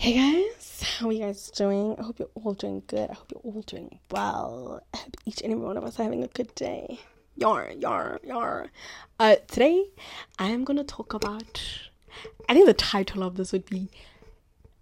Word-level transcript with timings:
Hey 0.00 0.14
guys, 0.14 0.84
how 0.96 1.08
are 1.08 1.12
you 1.12 1.18
guys 1.18 1.50
doing? 1.50 1.96
I 1.98 2.04
hope 2.04 2.20
you're 2.20 2.30
all 2.36 2.54
doing 2.54 2.84
good. 2.86 3.10
I 3.10 3.14
hope 3.14 3.32
you're 3.32 3.40
all 3.42 3.62
doing 3.62 3.98
well. 4.12 4.80
I 4.94 4.98
hope 4.98 5.16
each 5.26 5.42
and 5.42 5.50
every 5.50 5.64
one 5.64 5.76
of 5.76 5.82
us 5.82 5.98
are 5.98 6.04
having 6.04 6.22
a 6.22 6.28
good 6.28 6.54
day. 6.54 7.00
Yar, 7.34 7.72
yar, 7.72 8.20
yar. 8.22 8.68
Uh, 9.18 9.34
today, 9.48 9.86
I 10.38 10.50
am 10.50 10.62
gonna 10.62 10.84
talk 10.84 11.14
about. 11.14 11.60
I 12.48 12.54
think 12.54 12.66
the 12.66 12.74
title 12.74 13.24
of 13.24 13.34
this 13.36 13.50
would 13.50 13.66
be 13.66 13.90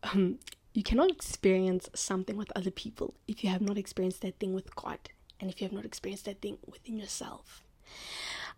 um, 0.02 0.38
You 0.74 0.82
cannot 0.82 1.10
experience 1.10 1.88
something 1.94 2.36
with 2.36 2.52
other 2.54 2.70
people 2.70 3.14
if 3.26 3.42
you 3.42 3.48
have 3.48 3.62
not 3.62 3.78
experienced 3.78 4.20
that 4.20 4.38
thing 4.38 4.52
with 4.52 4.76
God 4.76 4.98
and 5.40 5.48
if 5.48 5.62
you 5.62 5.64
have 5.64 5.72
not 5.72 5.86
experienced 5.86 6.26
that 6.26 6.42
thing 6.42 6.58
within 6.66 6.98
yourself. 6.98 7.62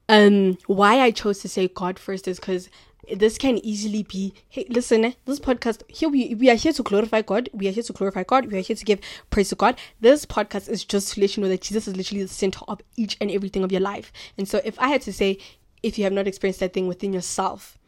Um, 0.08 0.58
why 0.66 0.98
I 0.98 1.12
chose 1.12 1.38
to 1.40 1.48
say 1.48 1.68
God 1.68 2.00
first 2.00 2.26
is 2.26 2.40
because 2.40 2.68
this 3.16 3.38
can 3.38 3.58
easily 3.64 4.02
be 4.02 4.34
hey 4.48 4.66
listen 4.68 5.04
eh, 5.04 5.12
this 5.24 5.40
podcast 5.40 5.82
here 5.88 6.08
we, 6.08 6.34
we 6.34 6.50
are 6.50 6.54
here 6.54 6.72
to 6.72 6.82
glorify 6.82 7.22
god. 7.22 7.48
We 7.52 7.68
are 7.68 7.70
here 7.70 7.82
to 7.82 7.92
glorify 7.92 8.24
god. 8.24 8.46
We 8.46 8.58
are 8.58 8.62
here 8.62 8.76
to 8.76 8.84
give 8.84 9.00
praise 9.30 9.48
to 9.50 9.54
god. 9.54 9.78
This 10.00 10.26
podcast 10.26 10.68
is 10.68 10.84
just 10.84 11.14
to 11.14 11.20
let 11.20 11.36
you 11.36 11.42
know 11.42 11.48
that 11.48 11.62
jesus 11.62 11.88
is 11.88 11.96
literally 11.96 12.22
the 12.22 12.28
center 12.28 12.60
of 12.68 12.80
each 12.96 13.16
and 13.20 13.30
everything 13.30 13.64
of 13.64 13.72
your 13.72 13.80
life. 13.80 14.12
And 14.36 14.48
so 14.48 14.60
if 14.64 14.78
i 14.78 14.88
had 14.88 15.02
to 15.02 15.12
say 15.12 15.38
if 15.82 15.96
you 15.96 16.04
have 16.04 16.12
not 16.12 16.26
experienced 16.26 16.60
that 16.60 16.72
thing 16.74 16.88
within 16.88 17.12
yourself 17.12 17.78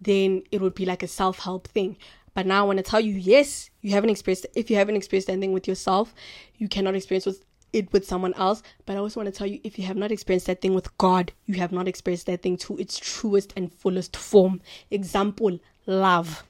then 0.00 0.42
it 0.50 0.60
would 0.60 0.74
be 0.74 0.84
like 0.84 1.02
a 1.02 1.08
self-help 1.08 1.68
thing. 1.68 1.96
But 2.34 2.46
now 2.46 2.64
i 2.64 2.66
want 2.66 2.78
to 2.78 2.82
tell 2.82 3.00
you 3.00 3.14
yes 3.14 3.68
you 3.82 3.90
haven't 3.90 4.10
experienced 4.10 4.46
if 4.54 4.70
you 4.70 4.76
haven't 4.76 4.96
experienced 4.96 5.28
anything 5.28 5.52
with 5.52 5.68
yourself 5.68 6.14
you 6.56 6.68
cannot 6.68 6.94
experience 6.94 7.26
with 7.26 7.44
it 7.72 7.92
with 7.92 8.06
someone 8.06 8.34
else. 8.34 8.62
But 8.86 8.96
I 8.96 9.00
also 9.00 9.20
want 9.20 9.32
to 9.32 9.38
tell 9.38 9.46
you 9.46 9.60
if 9.64 9.78
you 9.78 9.86
have 9.86 9.96
not 9.96 10.12
experienced 10.12 10.46
that 10.46 10.60
thing 10.60 10.74
with 10.74 10.96
God, 10.98 11.32
you 11.46 11.54
have 11.56 11.72
not 11.72 11.88
experienced 11.88 12.26
that 12.26 12.42
thing 12.42 12.56
to 12.58 12.76
its 12.78 12.98
truest 12.98 13.52
and 13.56 13.72
fullest 13.72 14.16
form. 14.16 14.60
Example 14.90 15.58
love. 15.86 16.44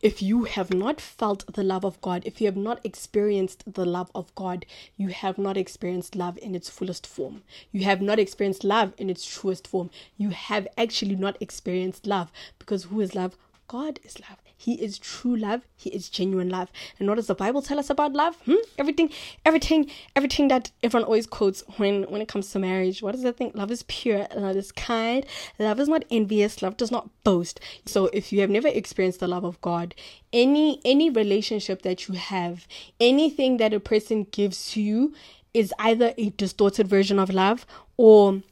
If 0.00 0.22
you 0.22 0.44
have 0.44 0.72
not 0.72 1.00
felt 1.00 1.44
the 1.52 1.62
love 1.62 1.84
of 1.84 2.00
God, 2.00 2.22
if 2.24 2.40
you 2.40 2.46
have 2.46 2.56
not 2.56 2.80
experienced 2.84 3.74
the 3.74 3.84
love 3.84 4.10
of 4.14 4.34
God, 4.34 4.64
you 4.96 5.08
have 5.08 5.36
not 5.38 5.58
experienced 5.58 6.16
love 6.16 6.38
in 6.38 6.54
its 6.54 6.70
fullest 6.70 7.06
form. 7.06 7.42
You 7.70 7.84
have 7.84 8.00
not 8.00 8.18
experienced 8.18 8.64
love 8.64 8.94
in 8.96 9.10
its 9.10 9.26
truest 9.26 9.66
form. 9.68 9.90
You 10.16 10.30
have 10.30 10.66
actually 10.78 11.16
not 11.16 11.36
experienced 11.40 12.06
love 12.06 12.32
because 12.58 12.84
who 12.84 13.00
is 13.00 13.14
love? 13.14 13.36
God 13.68 14.00
is 14.04 14.18
love. 14.20 14.47
He 14.60 14.74
is 14.74 14.98
true 14.98 15.36
love. 15.36 15.62
He 15.76 15.88
is 15.90 16.08
genuine 16.08 16.48
love. 16.48 16.72
And 16.98 17.08
what 17.08 17.14
does 17.14 17.28
the 17.28 17.34
Bible 17.36 17.62
tell 17.62 17.78
us 17.78 17.90
about 17.90 18.12
love? 18.12 18.34
Hmm? 18.44 18.56
Everything, 18.76 19.08
everything, 19.44 19.88
everything 20.16 20.48
that 20.48 20.72
everyone 20.82 21.04
always 21.04 21.28
quotes 21.28 21.62
when 21.76 22.02
when 22.10 22.20
it 22.20 22.26
comes 22.26 22.50
to 22.50 22.58
marriage. 22.58 23.00
What 23.00 23.12
does 23.12 23.22
that 23.22 23.36
think? 23.36 23.54
Love 23.54 23.70
is 23.70 23.84
pure. 23.84 24.26
Love 24.34 24.56
is 24.56 24.72
kind. 24.72 25.24
Love 25.60 25.78
is 25.78 25.88
not 25.88 26.04
envious. 26.10 26.60
Love 26.60 26.76
does 26.76 26.90
not 26.90 27.08
boast. 27.22 27.60
So 27.86 28.06
if 28.06 28.32
you 28.32 28.40
have 28.40 28.50
never 28.50 28.66
experienced 28.66 29.20
the 29.20 29.28
love 29.28 29.44
of 29.44 29.60
God, 29.60 29.94
any 30.32 30.80
any 30.84 31.08
relationship 31.08 31.82
that 31.82 32.08
you 32.08 32.16
have, 32.16 32.66
anything 32.98 33.58
that 33.58 33.72
a 33.72 33.78
person 33.78 34.24
gives 34.24 34.72
to 34.72 34.82
you 34.82 35.14
is 35.54 35.72
either 35.78 36.14
a 36.18 36.30
distorted 36.30 36.88
version 36.88 37.20
of 37.20 37.30
love 37.30 37.64
or 37.96 38.42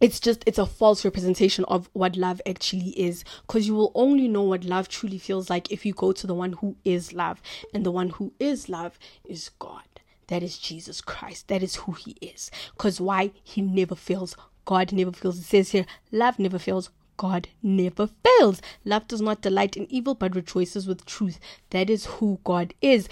it's 0.00 0.20
just 0.20 0.42
it's 0.46 0.58
a 0.58 0.66
false 0.66 1.04
representation 1.04 1.64
of 1.66 1.88
what 1.94 2.16
love 2.16 2.42
actually 2.46 2.90
is 2.90 3.24
because 3.46 3.66
you 3.66 3.74
will 3.74 3.92
only 3.94 4.28
know 4.28 4.42
what 4.42 4.64
love 4.64 4.88
truly 4.88 5.18
feels 5.18 5.48
like 5.48 5.72
if 5.72 5.86
you 5.86 5.94
go 5.94 6.12
to 6.12 6.26
the 6.26 6.34
one 6.34 6.52
who 6.54 6.76
is 6.84 7.12
love. 7.12 7.40
And 7.72 7.84
the 7.84 7.90
one 7.90 8.10
who 8.10 8.32
is 8.38 8.68
love 8.68 8.98
is 9.24 9.50
god. 9.58 9.84
That 10.26 10.42
is 10.42 10.58
jesus 10.58 11.00
christ. 11.00 11.48
That 11.48 11.62
is 11.62 11.76
who 11.76 11.92
he 11.92 12.16
is. 12.20 12.50
Because 12.76 13.00
why? 13.00 13.30
He 13.42 13.62
never 13.62 13.94
fails. 13.94 14.36
God 14.66 14.92
never 14.92 15.12
fails. 15.12 15.38
It 15.38 15.44
says 15.44 15.70
here 15.70 15.86
love 16.12 16.38
never 16.38 16.58
fails. 16.58 16.90
God 17.16 17.48
never 17.62 18.08
fails. 18.08 18.60
Love 18.84 19.08
does 19.08 19.22
not 19.22 19.40
delight 19.40 19.76
in 19.78 19.90
evil 19.90 20.14
but 20.14 20.36
rejoices 20.36 20.86
with 20.86 21.06
truth. 21.06 21.38
That 21.70 21.88
is 21.88 22.04
who 22.04 22.38
God 22.44 22.74
is. 22.82 23.08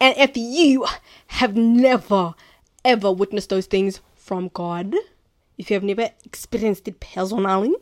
And 0.00 0.16
if 0.16 0.34
you 0.36 0.86
have 1.26 1.54
never, 1.54 2.32
ever 2.86 3.12
witnessed 3.12 3.50
those 3.50 3.66
things 3.66 4.00
from 4.14 4.48
God, 4.54 4.94
if 5.62 5.70
you 5.70 5.74
have 5.74 5.84
never 5.84 6.10
experienced 6.24 6.88
it 6.88 6.98
personally, 6.98 7.72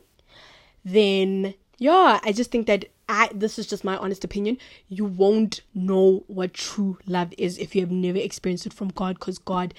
then 0.84 1.54
yeah, 1.78 2.20
I 2.22 2.32
just 2.32 2.50
think 2.50 2.66
that 2.66 2.84
I 3.08 3.30
this 3.34 3.58
is 3.58 3.66
just 3.66 3.84
my 3.84 3.96
honest 3.96 4.22
opinion. 4.22 4.58
You 4.88 5.06
won't 5.06 5.62
know 5.74 6.24
what 6.26 6.52
true 6.52 6.98
love 7.06 7.32
is 7.38 7.56
if 7.56 7.74
you 7.74 7.80
have 7.80 7.91
never 7.91 8.18
experienced 8.18 8.66
it 8.66 8.74
from 8.74 8.88
God, 8.88 9.18
because 9.18 9.38
God 9.38 9.72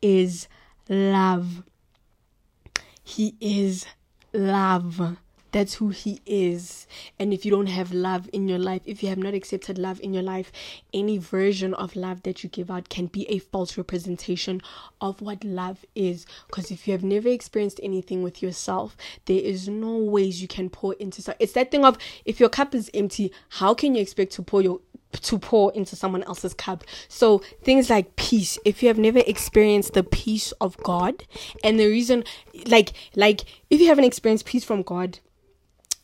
is 0.00 0.46
love. 0.88 1.64
He 3.02 3.34
is 3.40 3.84
love. 4.32 5.16
That's 5.52 5.74
who 5.74 5.88
He 5.88 6.20
is. 6.26 6.86
And 7.18 7.32
if 7.32 7.44
you 7.44 7.50
don't 7.50 7.66
have 7.66 7.92
love 7.92 8.28
in 8.32 8.48
your 8.48 8.58
life, 8.58 8.82
if 8.84 9.02
you 9.02 9.08
have 9.08 9.18
not 9.18 9.34
accepted 9.34 9.78
love 9.78 10.00
in 10.00 10.14
your 10.14 10.22
life, 10.22 10.52
any 10.94 11.18
version 11.18 11.74
of 11.74 11.96
love 11.96 12.22
that 12.22 12.42
you 12.42 12.50
give 12.50 12.70
out 12.70 12.88
can 12.88 13.06
be 13.06 13.28
a 13.30 13.38
false 13.38 13.76
representation 13.76 14.60
of 15.00 15.20
what 15.20 15.42
love 15.44 15.84
is. 15.94 16.26
Because 16.46 16.70
if 16.70 16.86
you 16.86 16.92
have 16.92 17.04
never 17.04 17.28
experienced 17.28 17.80
anything 17.82 18.22
with 18.22 18.42
yourself, 18.42 18.96
there 19.26 19.40
is 19.40 19.68
no 19.68 19.96
ways 19.96 20.40
you 20.40 20.48
can 20.48 20.70
pour 20.70 20.94
into. 20.94 21.22
So 21.22 21.34
it's 21.38 21.52
that 21.52 21.70
thing 21.70 21.84
of 21.84 21.98
if 22.24 22.38
your 22.38 22.48
cup 22.48 22.74
is 22.74 22.90
empty, 22.94 23.32
how 23.48 23.74
can 23.74 23.94
you 23.94 24.02
expect 24.02 24.32
to 24.32 24.42
pour 24.42 24.62
your 24.62 24.80
to 25.12 25.38
pour 25.38 25.72
into 25.72 25.96
someone 25.96 26.22
else's 26.22 26.54
cup. 26.54 26.84
So 27.08 27.38
things 27.62 27.90
like 27.90 28.16
peace, 28.16 28.58
if 28.64 28.82
you 28.82 28.88
have 28.88 28.98
never 28.98 29.20
experienced 29.26 29.94
the 29.94 30.04
peace 30.04 30.52
of 30.60 30.76
God, 30.78 31.24
and 31.64 31.80
the 31.80 31.86
reason 31.86 32.24
like 32.66 32.92
like 33.16 33.40
if 33.70 33.80
you 33.80 33.88
haven't 33.88 34.04
experienced 34.04 34.46
peace 34.46 34.64
from 34.64 34.82
God, 34.82 35.18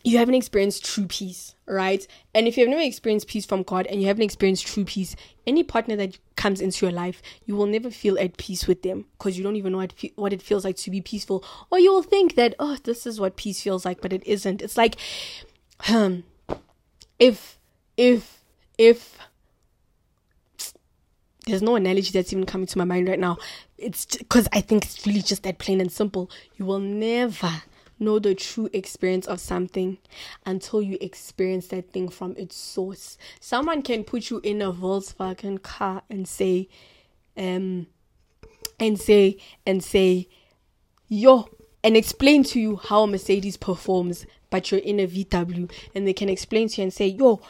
you 0.06 0.18
haven't 0.18 0.36
experienced 0.36 0.84
true 0.84 1.06
peace, 1.08 1.56
right? 1.66 2.06
And 2.32 2.46
if 2.46 2.56
you 2.56 2.62
have 2.62 2.70
never 2.70 2.80
experienced 2.80 3.26
peace 3.26 3.44
from 3.44 3.64
God 3.64 3.88
and 3.88 4.00
you 4.00 4.06
haven't 4.06 4.22
experienced 4.22 4.64
true 4.64 4.84
peace, 4.84 5.16
any 5.48 5.64
partner 5.64 5.96
that 5.96 6.16
comes 6.36 6.60
into 6.60 6.86
your 6.86 6.92
life, 6.92 7.20
you 7.44 7.56
will 7.56 7.66
never 7.66 7.90
feel 7.90 8.16
at 8.20 8.36
peace 8.36 8.68
with 8.68 8.82
them 8.82 9.06
because 9.18 9.36
you 9.36 9.42
don't 9.42 9.56
even 9.56 9.72
know 9.72 9.78
what, 9.78 9.94
what 10.14 10.32
it 10.32 10.40
feels 10.40 10.64
like 10.64 10.76
to 10.76 10.92
be 10.92 11.00
peaceful. 11.00 11.44
Or 11.70 11.80
you 11.80 11.92
will 11.92 12.04
think 12.04 12.36
that, 12.36 12.54
oh, 12.60 12.76
this 12.84 13.04
is 13.04 13.18
what 13.18 13.34
peace 13.34 13.60
feels 13.60 13.84
like, 13.84 14.00
but 14.00 14.12
it 14.12 14.24
isn't. 14.24 14.62
It's 14.62 14.76
like, 14.76 14.94
um, 15.88 16.22
if, 17.18 17.58
if, 17.96 18.44
if, 18.78 19.18
there's 21.46 21.62
no 21.62 21.74
analogy 21.74 22.12
that's 22.12 22.32
even 22.32 22.46
coming 22.46 22.68
to 22.68 22.78
my 22.78 22.84
mind 22.84 23.08
right 23.08 23.18
now. 23.18 23.38
It's 23.76 24.04
because 24.04 24.48
I 24.52 24.60
think 24.60 24.84
it's 24.84 25.04
really 25.04 25.22
just 25.22 25.42
that 25.42 25.58
plain 25.58 25.80
and 25.80 25.90
simple. 25.90 26.30
You 26.56 26.64
will 26.64 26.80
never 26.80 27.62
know 27.98 28.18
the 28.18 28.34
true 28.34 28.68
experience 28.72 29.26
of 29.26 29.40
something 29.40 29.98
until 30.44 30.82
you 30.82 30.98
experience 31.00 31.68
that 31.68 31.90
thing 31.90 32.08
from 32.08 32.34
its 32.36 32.56
source. 32.56 33.16
Someone 33.40 33.82
can 33.82 34.04
put 34.04 34.30
you 34.30 34.40
in 34.42 34.60
a 34.62 34.72
Volkswagen 34.72 35.62
car 35.62 36.02
and 36.10 36.28
say, 36.28 36.68
um, 37.36 37.86
and 38.78 39.00
say, 39.00 39.38
and 39.64 39.82
say, 39.82 40.28
yo, 41.08 41.48
and 41.82 41.96
explain 41.96 42.42
to 42.44 42.60
you 42.60 42.76
how 42.76 43.02
a 43.02 43.06
Mercedes 43.06 43.56
performs, 43.56 44.26
but 44.50 44.70
you're 44.70 44.80
in 44.80 45.00
a 45.00 45.06
VW, 45.06 45.70
and 45.94 46.06
they 46.06 46.12
can 46.12 46.28
explain 46.28 46.68
to 46.68 46.80
you 46.80 46.82
and 46.84 46.92
say, 46.92 47.06
yo, 47.06 47.40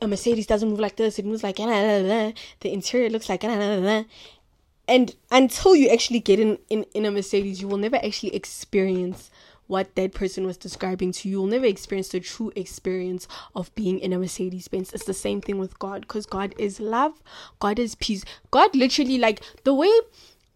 a 0.00 0.08
Mercedes 0.08 0.46
doesn't 0.46 0.68
move 0.68 0.80
like 0.80 0.96
this, 0.96 1.18
it 1.18 1.26
moves 1.26 1.42
like, 1.42 1.56
the 1.56 2.34
interior 2.62 3.10
looks 3.10 3.28
like, 3.28 3.44
and 3.44 5.16
until 5.30 5.76
you 5.76 5.88
actually 5.88 6.20
get 6.20 6.40
in, 6.40 6.58
in, 6.68 6.84
in 6.94 7.04
a 7.04 7.10
Mercedes, 7.10 7.60
you 7.60 7.68
will 7.68 7.76
never 7.76 7.96
actually 7.96 8.34
experience 8.34 9.30
what 9.70 9.94
that 9.94 10.12
person 10.12 10.44
was 10.44 10.56
describing 10.56 11.12
to 11.12 11.28
you. 11.28 11.38
You'll 11.38 11.46
never 11.46 11.64
experience 11.64 12.08
the 12.08 12.18
true 12.18 12.52
experience 12.56 13.28
of 13.54 13.72
being 13.76 14.00
in 14.00 14.12
a 14.12 14.18
Mercedes 14.18 14.66
Benz. 14.66 14.92
It's 14.92 15.04
the 15.04 15.14
same 15.14 15.40
thing 15.40 15.58
with 15.58 15.78
God 15.78 16.00
because 16.02 16.26
God 16.26 16.56
is 16.58 16.80
love, 16.80 17.22
God 17.60 17.78
is 17.78 17.94
peace. 17.94 18.24
God 18.50 18.74
literally, 18.74 19.16
like, 19.16 19.42
the 19.62 19.72
way. 19.72 19.92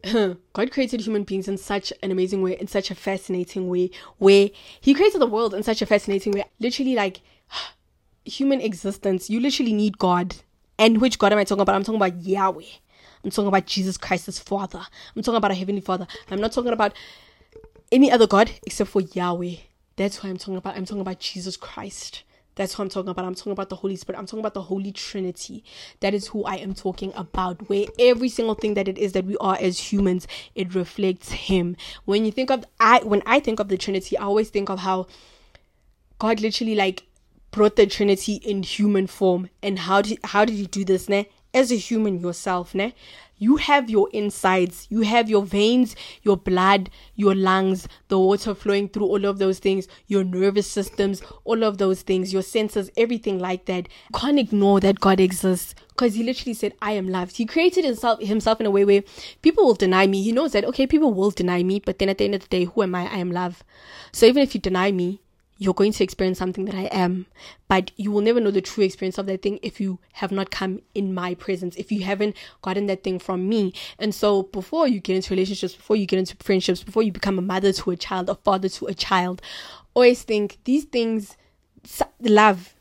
God 0.53 0.71
created 0.73 1.01
human 1.01 1.23
beings 1.23 1.47
in 1.47 1.57
such 1.57 1.93
an 2.03 2.11
amazing 2.11 2.43
way, 2.43 2.59
in 2.59 2.67
such 2.67 2.91
a 2.91 2.95
fascinating 2.95 3.69
way, 3.69 3.91
where 4.19 4.51
He 4.81 4.93
created 4.93 5.21
the 5.21 5.27
world 5.27 5.55
in 5.55 5.63
such 5.63 5.81
a 5.81 5.87
fascinating 5.87 6.33
way. 6.33 6.45
Literally, 6.59 6.97
like 6.97 7.21
human 8.25 8.61
existence, 8.61 9.31
you 9.31 9.39
literally 9.39 9.73
need 9.73 9.97
God. 9.97 10.35
And 10.77 11.00
which 11.00 11.21
God 11.21 11.33
am 11.33 11.38
I 11.38 11.44
talking 11.44 11.62
about? 11.62 11.77
I'm 11.77 11.85
talking 11.85 12.03
about 12.03 12.21
Yahweh. 12.21 12.65
I'm 13.23 13.31
talking 13.31 13.49
about 13.49 13.67
Jesus 13.67 13.97
Christ 13.97 14.27
as 14.27 14.41
Father. 14.41 14.85
I'm 15.15 15.23
talking 15.23 15.37
about 15.37 15.53
a 15.53 15.55
Heavenly 15.55 15.81
Father. 15.81 16.09
I'm 16.31 16.41
not 16.41 16.53
talking 16.53 16.73
about 16.73 16.94
any 17.94 18.11
other 18.11 18.26
God 18.26 18.50
except 18.67 18.91
for 18.91 19.00
Yahweh. 19.00 19.56
That's 19.96 20.19
who 20.19 20.29
I'm 20.29 20.37
talking 20.37 20.56
about. 20.56 20.76
I'm 20.76 20.85
talking 20.85 21.00
about 21.00 21.20
Jesus 21.20 21.56
Christ. 21.56 22.25
That's 22.56 22.76
what 22.76 22.85
I'm 22.85 22.88
talking 22.88 23.11
about. 23.11 23.25
I'm 23.25 23.35
talking 23.35 23.52
about 23.52 23.69
the 23.69 23.76
Holy 23.76 23.96
Spirit. 23.96 24.19
I'm 24.19 24.26
talking 24.26 24.41
about 24.41 24.55
the 24.55 24.62
Holy 24.62 24.93
Trinity. 24.93 25.64
That 26.00 26.14
is 26.14 26.29
who 26.29 26.44
I 26.44 26.56
am 26.56 26.75
talking 26.75 27.12
about. 27.14 27.69
Where 27.69 27.87
every 27.99 28.29
single 28.29 28.55
thing 28.55 28.75
that 28.75 28.88
it 28.88 28.99
is 28.99 29.12
that 29.12 29.25
we 29.25 29.37
are 29.38 29.56
as 29.61 29.93
humans, 29.93 30.26
it 30.55 30.75
reflects 30.75 31.31
Him. 31.31 31.76
When 32.05 32.25
you 32.25 32.32
think 32.32 32.50
of 32.50 32.64
I, 32.79 32.99
when 33.05 33.23
I 33.26 33.41
think 33.41 33.61
of 33.61 33.69
the 33.69 33.79
Trinity, 33.79 34.19
I 34.19 34.25
always 34.25 34.50
think 34.50 34.70
of 34.70 34.81
how 34.81 35.06
God 36.19 36.40
literally 36.40 36.75
like 36.75 37.05
brought 37.55 37.77
the 37.77 37.87
Trinity 37.87 38.35
in 38.35 38.65
human 38.65 39.06
form. 39.06 39.49
And 39.62 39.79
how 39.79 40.03
did 40.03 40.19
how 40.25 40.45
did 40.45 40.56
He 40.56 40.67
do 40.67 40.85
this? 40.85 41.09
Ne? 41.09 41.29
as 41.55 41.71
a 41.71 41.77
human 41.77 42.21
yourself, 42.21 42.75
ne? 42.75 42.93
You 43.37 43.56
have 43.56 43.91
your 43.91 44.09
insides, 44.12 44.87
you 44.91 45.03
have 45.03 45.29
your 45.29 45.43
veins, 45.43 45.97
your 46.23 46.37
blood, 46.37 46.89
your 47.15 47.35
lungs, 47.35 47.89
the 48.09 48.19
water 48.19 48.55
flowing 48.55 48.89
through 48.89 49.06
all 49.06 49.25
of 49.25 49.39
those 49.39 49.59
things, 49.59 49.89
your 50.06 50.23
nervous 50.25 50.69
systems, 50.69 51.21
all 51.45 51.65
of 51.65 51.79
those 51.79 52.03
things, 52.03 52.33
your 52.33 52.43
senses, 52.43 52.91
everything 52.97 53.39
like 53.39 53.67
that. 53.67 53.89
Can't 54.15 54.39
ignore 54.39 54.81
that 54.81 55.00
God 55.00 55.21
exists 55.21 55.75
because 55.89 56.15
he 56.15 56.23
literally 56.23 56.55
said, 56.55 56.75
I 56.81 56.93
am 56.93 57.09
loved. 57.09 57.37
He 57.37 57.45
created 57.45 57.85
himself, 57.85 58.21
himself 58.21 58.61
in 58.61 58.67
a 58.67 58.71
way 58.71 58.85
where 58.85 59.03
people 59.43 59.65
will 59.65 59.75
deny 59.75 60.07
me. 60.07 60.23
He 60.23 60.33
knows 60.33 60.53
that, 60.53 60.65
okay, 60.65 60.87
people 60.87 61.12
will 61.12 61.31
deny 61.31 61.62
me, 61.62 61.81
but 61.81 61.99
then 61.99 62.09
at 62.09 62.19
the 62.19 62.25
end 62.25 62.37
of 62.37 62.43
the 62.43 62.49
day, 62.49 62.65
who 62.65 62.83
am 62.83 62.95
I? 62.95 63.12
I 63.12 63.19
am 63.19 63.33
love. 63.33 63.65
So 64.12 64.27
even 64.27 64.43
if 64.43 64.55
you 64.55 64.61
deny 64.61 64.93
me, 64.93 65.21
you're 65.59 65.75
going 65.75 65.93
to 65.93 66.05
experience 66.05 66.39
something 66.39 66.65
that 66.65 66.75
I 66.75 66.85
am, 66.87 67.27
but 67.69 67.93
you 67.97 68.11
will 68.11 68.21
never 68.21 68.41
know 68.41 68.51
the 68.51 68.61
true 68.61 68.85
experience 68.85 69.19
of 69.19 69.27
that 69.27 69.43
thing 69.43 69.61
if 69.62 69.81
you 69.81 69.99
have 70.15 70.33
not 70.33 70.51
come 70.51 70.83
in 70.95 71.15
my 71.15 71.35
presence, 71.35 71.77
if 71.77 71.93
you 71.93 72.03
haven't 72.03 72.37
gotten 72.62 72.87
that 72.87 73.05
thing 73.05 73.19
from 73.19 73.49
me. 73.49 73.73
And 73.99 74.15
so, 74.15 74.45
before 74.45 74.89
you 74.89 75.01
get 75.01 75.17
into 75.17 75.33
relationships, 75.33 75.75
before 75.75 75.97
you 75.97 76.06
get 76.06 76.19
into 76.19 76.37
friendships, 76.37 76.83
before 76.83 77.03
you 77.03 77.12
become 77.12 77.39
a 77.39 77.43
mother 77.43 77.73
to 77.73 77.91
a 77.91 77.97
child, 77.97 78.29
a 78.29 78.35
father 78.35 78.69
to 78.69 78.87
a 78.87 78.95
child, 78.95 79.41
always 79.95 80.23
think 80.23 80.59
these 80.65 80.85
things, 80.85 81.37
love, 82.21 82.75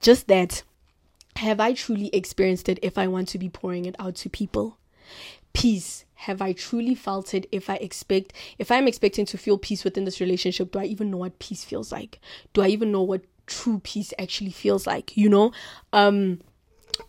just 0.00 0.28
that. 0.28 0.62
Have 1.36 1.60
I 1.60 1.72
truly 1.72 2.10
experienced 2.12 2.68
it 2.68 2.78
if 2.82 2.98
I 2.98 3.06
want 3.06 3.28
to 3.28 3.38
be 3.38 3.48
pouring 3.48 3.86
it 3.86 3.96
out 3.98 4.16
to 4.16 4.28
people? 4.28 4.76
Peace 5.52 6.04
have 6.20 6.42
I 6.42 6.52
truly 6.52 6.94
felt 6.94 7.32
it? 7.32 7.46
If 7.50 7.70
I 7.70 7.76
expect, 7.76 8.34
if 8.58 8.70
I'm 8.70 8.86
expecting 8.86 9.24
to 9.24 9.38
feel 9.38 9.56
peace 9.56 9.84
within 9.84 10.04
this 10.04 10.20
relationship, 10.20 10.70
do 10.70 10.78
I 10.78 10.84
even 10.84 11.10
know 11.10 11.16
what 11.16 11.38
peace 11.38 11.64
feels 11.64 11.90
like? 11.90 12.20
Do 12.52 12.60
I 12.60 12.68
even 12.68 12.92
know 12.92 13.00
what 13.00 13.22
true 13.46 13.80
peace 13.82 14.12
actually 14.18 14.50
feels 14.50 14.86
like? 14.86 15.16
You 15.16 15.30
know, 15.30 15.52
um, 15.94 16.40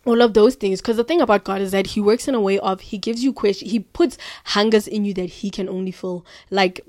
all 0.06 0.22
of 0.22 0.32
those 0.32 0.54
things. 0.54 0.80
Because 0.80 0.96
the 0.96 1.04
thing 1.04 1.20
about 1.20 1.44
God 1.44 1.60
is 1.60 1.72
that 1.72 1.88
He 1.88 2.00
works 2.00 2.26
in 2.26 2.34
a 2.34 2.40
way 2.40 2.58
of 2.58 2.80
He 2.80 2.96
gives 2.96 3.22
you 3.22 3.34
question, 3.34 3.68
He 3.68 3.80
puts 3.80 4.16
hungers 4.46 4.88
in 4.88 5.04
you 5.04 5.12
that 5.12 5.28
He 5.28 5.50
can 5.50 5.68
only 5.68 5.90
fill. 5.90 6.24
Like, 6.48 6.80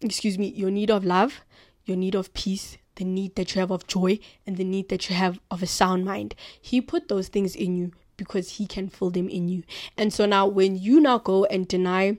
excuse 0.00 0.38
me, 0.38 0.46
your 0.46 0.70
need 0.70 0.90
of 0.90 1.04
love, 1.04 1.42
your 1.84 1.98
need 1.98 2.14
of 2.14 2.32
peace, 2.32 2.78
the 2.94 3.04
need 3.04 3.34
that 3.36 3.54
you 3.54 3.60
have 3.60 3.70
of 3.70 3.86
joy, 3.86 4.18
and 4.46 4.56
the 4.56 4.64
need 4.64 4.88
that 4.88 5.10
you 5.10 5.14
have 5.14 5.38
of 5.50 5.62
a 5.62 5.66
sound 5.66 6.06
mind. 6.06 6.34
He 6.58 6.80
put 6.80 7.08
those 7.08 7.28
things 7.28 7.54
in 7.54 7.76
you 7.76 7.92
because 8.20 8.58
he 8.58 8.66
can 8.66 8.90
fill 8.90 9.08
them 9.08 9.30
in 9.30 9.48
you. 9.48 9.62
And 9.96 10.12
so 10.12 10.26
now 10.26 10.46
when 10.46 10.76
you 10.76 11.00
now 11.00 11.16
go 11.16 11.46
and 11.46 11.66
deny 11.66 12.18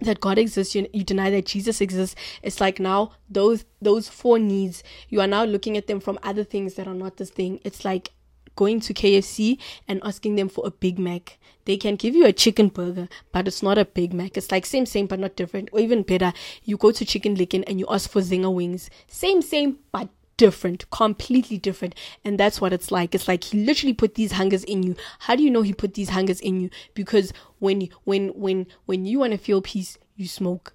that 0.00 0.18
God 0.18 0.38
exists, 0.38 0.74
you, 0.74 0.88
you 0.92 1.04
deny 1.04 1.30
that 1.30 1.46
Jesus 1.46 1.80
exists, 1.80 2.16
it's 2.42 2.60
like 2.60 2.80
now 2.80 3.12
those 3.28 3.64
those 3.80 4.08
four 4.08 4.40
needs, 4.40 4.82
you 5.08 5.20
are 5.20 5.28
now 5.28 5.44
looking 5.44 5.76
at 5.76 5.86
them 5.86 6.00
from 6.00 6.18
other 6.24 6.42
things 6.42 6.74
that 6.74 6.88
are 6.88 6.94
not 6.94 7.16
this 7.16 7.30
thing. 7.30 7.60
It's 7.62 7.84
like 7.84 8.10
going 8.56 8.80
to 8.80 8.92
KFC 8.92 9.56
and 9.86 10.00
asking 10.02 10.34
them 10.34 10.48
for 10.48 10.66
a 10.66 10.72
Big 10.72 10.98
Mac. 10.98 11.38
They 11.64 11.76
can 11.76 11.94
give 11.94 12.16
you 12.16 12.26
a 12.26 12.32
chicken 12.32 12.68
burger, 12.68 13.08
but 13.30 13.46
it's 13.46 13.62
not 13.62 13.78
a 13.78 13.84
Big 13.84 14.12
Mac. 14.12 14.36
It's 14.36 14.50
like 14.50 14.66
same, 14.66 14.84
same, 14.84 15.06
but 15.06 15.20
not 15.20 15.36
different. 15.36 15.68
Or 15.72 15.78
even 15.78 16.02
better, 16.02 16.32
you 16.64 16.76
go 16.76 16.90
to 16.90 17.04
Chicken 17.04 17.36
Licken 17.36 17.62
and 17.68 17.78
you 17.78 17.86
ask 17.88 18.10
for 18.10 18.20
Zinger 18.20 18.52
wings. 18.52 18.90
Same, 19.06 19.42
same, 19.42 19.78
but 19.92 20.08
different, 20.40 20.88
completely 20.88 21.58
different. 21.58 21.94
And 22.24 22.40
that's 22.40 22.62
what 22.62 22.72
it's 22.72 22.90
like. 22.90 23.14
It's 23.14 23.28
like 23.28 23.44
he 23.44 23.62
literally 23.62 23.92
put 23.92 24.14
these 24.14 24.32
hungers 24.32 24.64
in 24.64 24.82
you. 24.82 24.96
How 25.18 25.36
do 25.36 25.42
you 25.42 25.50
know 25.50 25.60
he 25.60 25.74
put 25.74 25.92
these 25.92 26.08
hungers 26.08 26.40
in 26.40 26.62
you? 26.62 26.70
Because 26.94 27.34
when 27.58 27.90
when 28.04 28.28
when 28.28 28.66
when 28.86 29.04
you 29.04 29.18
want 29.18 29.32
to 29.32 29.38
feel 29.38 29.60
peace, 29.60 29.98
you 30.16 30.26
smoke. 30.26 30.72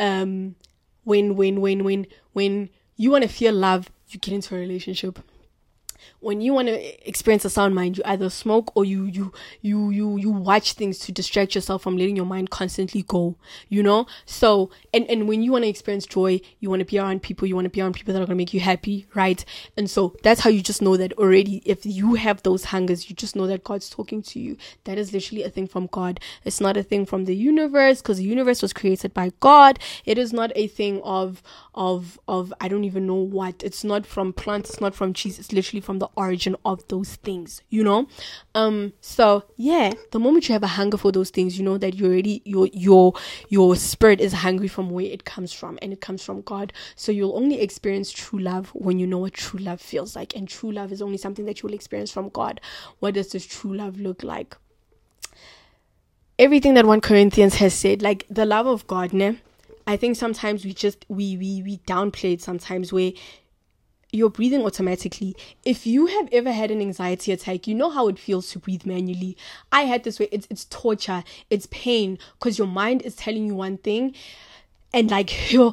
Um 0.00 0.56
when 1.04 1.36
when 1.36 1.60
when 1.60 1.84
when 1.84 2.08
when 2.32 2.68
you 2.96 3.12
want 3.12 3.22
to 3.22 3.28
feel 3.28 3.54
love, 3.54 3.90
you 4.08 4.18
get 4.18 4.34
into 4.34 4.56
a 4.56 4.58
relationship 4.58 5.20
when 6.20 6.40
you 6.40 6.52
want 6.52 6.68
to 6.68 7.08
experience 7.08 7.44
a 7.44 7.50
sound 7.50 7.74
mind, 7.74 7.98
you 7.98 8.02
either 8.06 8.30
smoke 8.30 8.72
or 8.76 8.84
you 8.84 9.04
you 9.04 9.32
you 9.60 9.90
you 9.90 10.16
you 10.16 10.30
watch 10.30 10.74
things 10.74 10.98
to 11.00 11.12
distract 11.12 11.54
yourself 11.54 11.82
from 11.82 11.96
letting 11.96 12.16
your 12.16 12.26
mind 12.26 12.50
constantly 12.50 13.02
go. 13.02 13.36
You 13.68 13.82
know. 13.82 14.06
So 14.26 14.70
and 14.92 15.08
and 15.08 15.28
when 15.28 15.42
you 15.42 15.52
want 15.52 15.64
to 15.64 15.68
experience 15.68 16.06
joy, 16.06 16.40
you 16.60 16.70
want 16.70 16.80
to 16.80 16.86
be 16.86 16.98
around 16.98 17.22
people. 17.22 17.46
You 17.46 17.54
want 17.54 17.66
to 17.66 17.70
be 17.70 17.80
around 17.80 17.94
people 17.94 18.14
that 18.14 18.22
are 18.22 18.26
gonna 18.26 18.36
make 18.36 18.54
you 18.54 18.60
happy, 18.60 19.06
right? 19.14 19.44
And 19.76 19.88
so 19.90 20.16
that's 20.22 20.40
how 20.40 20.50
you 20.50 20.62
just 20.62 20.82
know 20.82 20.96
that 20.96 21.12
already. 21.14 21.62
If 21.64 21.84
you 21.84 22.14
have 22.14 22.42
those 22.42 22.64
hungers, 22.64 23.08
you 23.08 23.16
just 23.16 23.36
know 23.36 23.46
that 23.46 23.64
God's 23.64 23.90
talking 23.90 24.22
to 24.22 24.40
you. 24.40 24.56
That 24.84 24.98
is 24.98 25.12
literally 25.12 25.42
a 25.42 25.50
thing 25.50 25.66
from 25.66 25.86
God. 25.86 26.20
It's 26.44 26.60
not 26.60 26.76
a 26.76 26.82
thing 26.82 27.06
from 27.06 27.24
the 27.24 27.36
universe 27.36 28.00
because 28.00 28.18
the 28.18 28.24
universe 28.24 28.62
was 28.62 28.72
created 28.72 29.14
by 29.14 29.32
God. 29.40 29.78
It 30.04 30.18
is 30.18 30.32
not 30.32 30.52
a 30.54 30.66
thing 30.66 31.00
of 31.02 31.42
of 31.78 32.18
of 32.26 32.52
I 32.60 32.66
don't 32.66 32.84
even 32.84 33.06
know 33.06 33.14
what. 33.14 33.62
It's 33.62 33.84
not 33.84 34.04
from 34.04 34.32
plants. 34.32 34.70
It's 34.70 34.80
not 34.80 34.94
from 34.94 35.14
cheese. 35.14 35.38
It's 35.38 35.52
literally 35.52 35.80
from 35.80 36.00
the 36.00 36.08
origin 36.16 36.56
of 36.64 36.86
those 36.88 37.14
things. 37.14 37.62
You 37.70 37.84
know. 37.84 38.08
Um. 38.54 38.92
So 39.00 39.44
yeah, 39.56 39.92
the 40.10 40.18
moment 40.18 40.48
you 40.48 40.52
have 40.54 40.64
a 40.64 40.74
hunger 40.78 40.98
for 40.98 41.12
those 41.12 41.30
things, 41.30 41.56
you 41.56 41.64
know 41.64 41.78
that 41.78 41.94
you 41.94 42.06
already 42.06 42.42
your 42.44 42.66
your 42.72 43.14
your 43.48 43.76
spirit 43.76 44.20
is 44.20 44.32
hungry 44.32 44.68
from 44.68 44.90
where 44.90 45.06
it 45.06 45.24
comes 45.24 45.52
from, 45.52 45.78
and 45.80 45.92
it 45.92 46.00
comes 46.00 46.22
from 46.22 46.42
God. 46.42 46.72
So 46.96 47.12
you'll 47.12 47.36
only 47.36 47.60
experience 47.60 48.10
true 48.10 48.40
love 48.40 48.70
when 48.74 48.98
you 48.98 49.06
know 49.06 49.18
what 49.18 49.34
true 49.34 49.60
love 49.60 49.80
feels 49.80 50.16
like, 50.16 50.34
and 50.34 50.48
true 50.48 50.72
love 50.72 50.90
is 50.90 51.00
only 51.00 51.16
something 51.16 51.44
that 51.44 51.62
you 51.62 51.68
will 51.68 51.74
experience 51.74 52.10
from 52.10 52.28
God. 52.30 52.60
What 52.98 53.14
does 53.14 53.30
this 53.30 53.46
true 53.46 53.74
love 53.74 54.00
look 54.00 54.24
like? 54.24 54.56
Everything 56.40 56.74
that 56.74 56.86
1 56.86 57.00
Corinthians 57.00 57.56
has 57.56 57.74
said, 57.74 58.00
like 58.00 58.24
the 58.30 58.44
love 58.44 58.66
of 58.66 58.86
God, 58.86 59.12
ne? 59.12 59.38
I 59.88 59.96
think 59.96 60.16
sometimes 60.16 60.66
we 60.66 60.74
just 60.74 61.06
we 61.08 61.38
we 61.38 61.62
we 61.62 61.78
downplay 61.78 62.34
it 62.34 62.42
sometimes 62.42 62.92
where 62.92 63.12
you're 64.12 64.28
breathing 64.28 64.62
automatically. 64.62 65.34
If 65.64 65.86
you 65.86 66.06
have 66.06 66.28
ever 66.30 66.52
had 66.52 66.70
an 66.70 66.82
anxiety 66.82 67.32
attack, 67.32 67.66
you 67.66 67.74
know 67.74 67.88
how 67.88 68.06
it 68.08 68.18
feels 68.18 68.50
to 68.50 68.58
breathe 68.58 68.84
manually. 68.84 69.34
I 69.72 69.82
had 69.82 70.04
this 70.04 70.20
way. 70.20 70.28
It's 70.30 70.46
it's 70.50 70.66
torture. 70.66 71.24
It's 71.48 71.68
pain 71.70 72.18
because 72.38 72.58
your 72.58 72.66
mind 72.66 73.00
is 73.00 73.16
telling 73.16 73.46
you 73.46 73.54
one 73.54 73.78
thing, 73.78 74.14
and 74.92 75.10
like 75.10 75.50
you're 75.52 75.72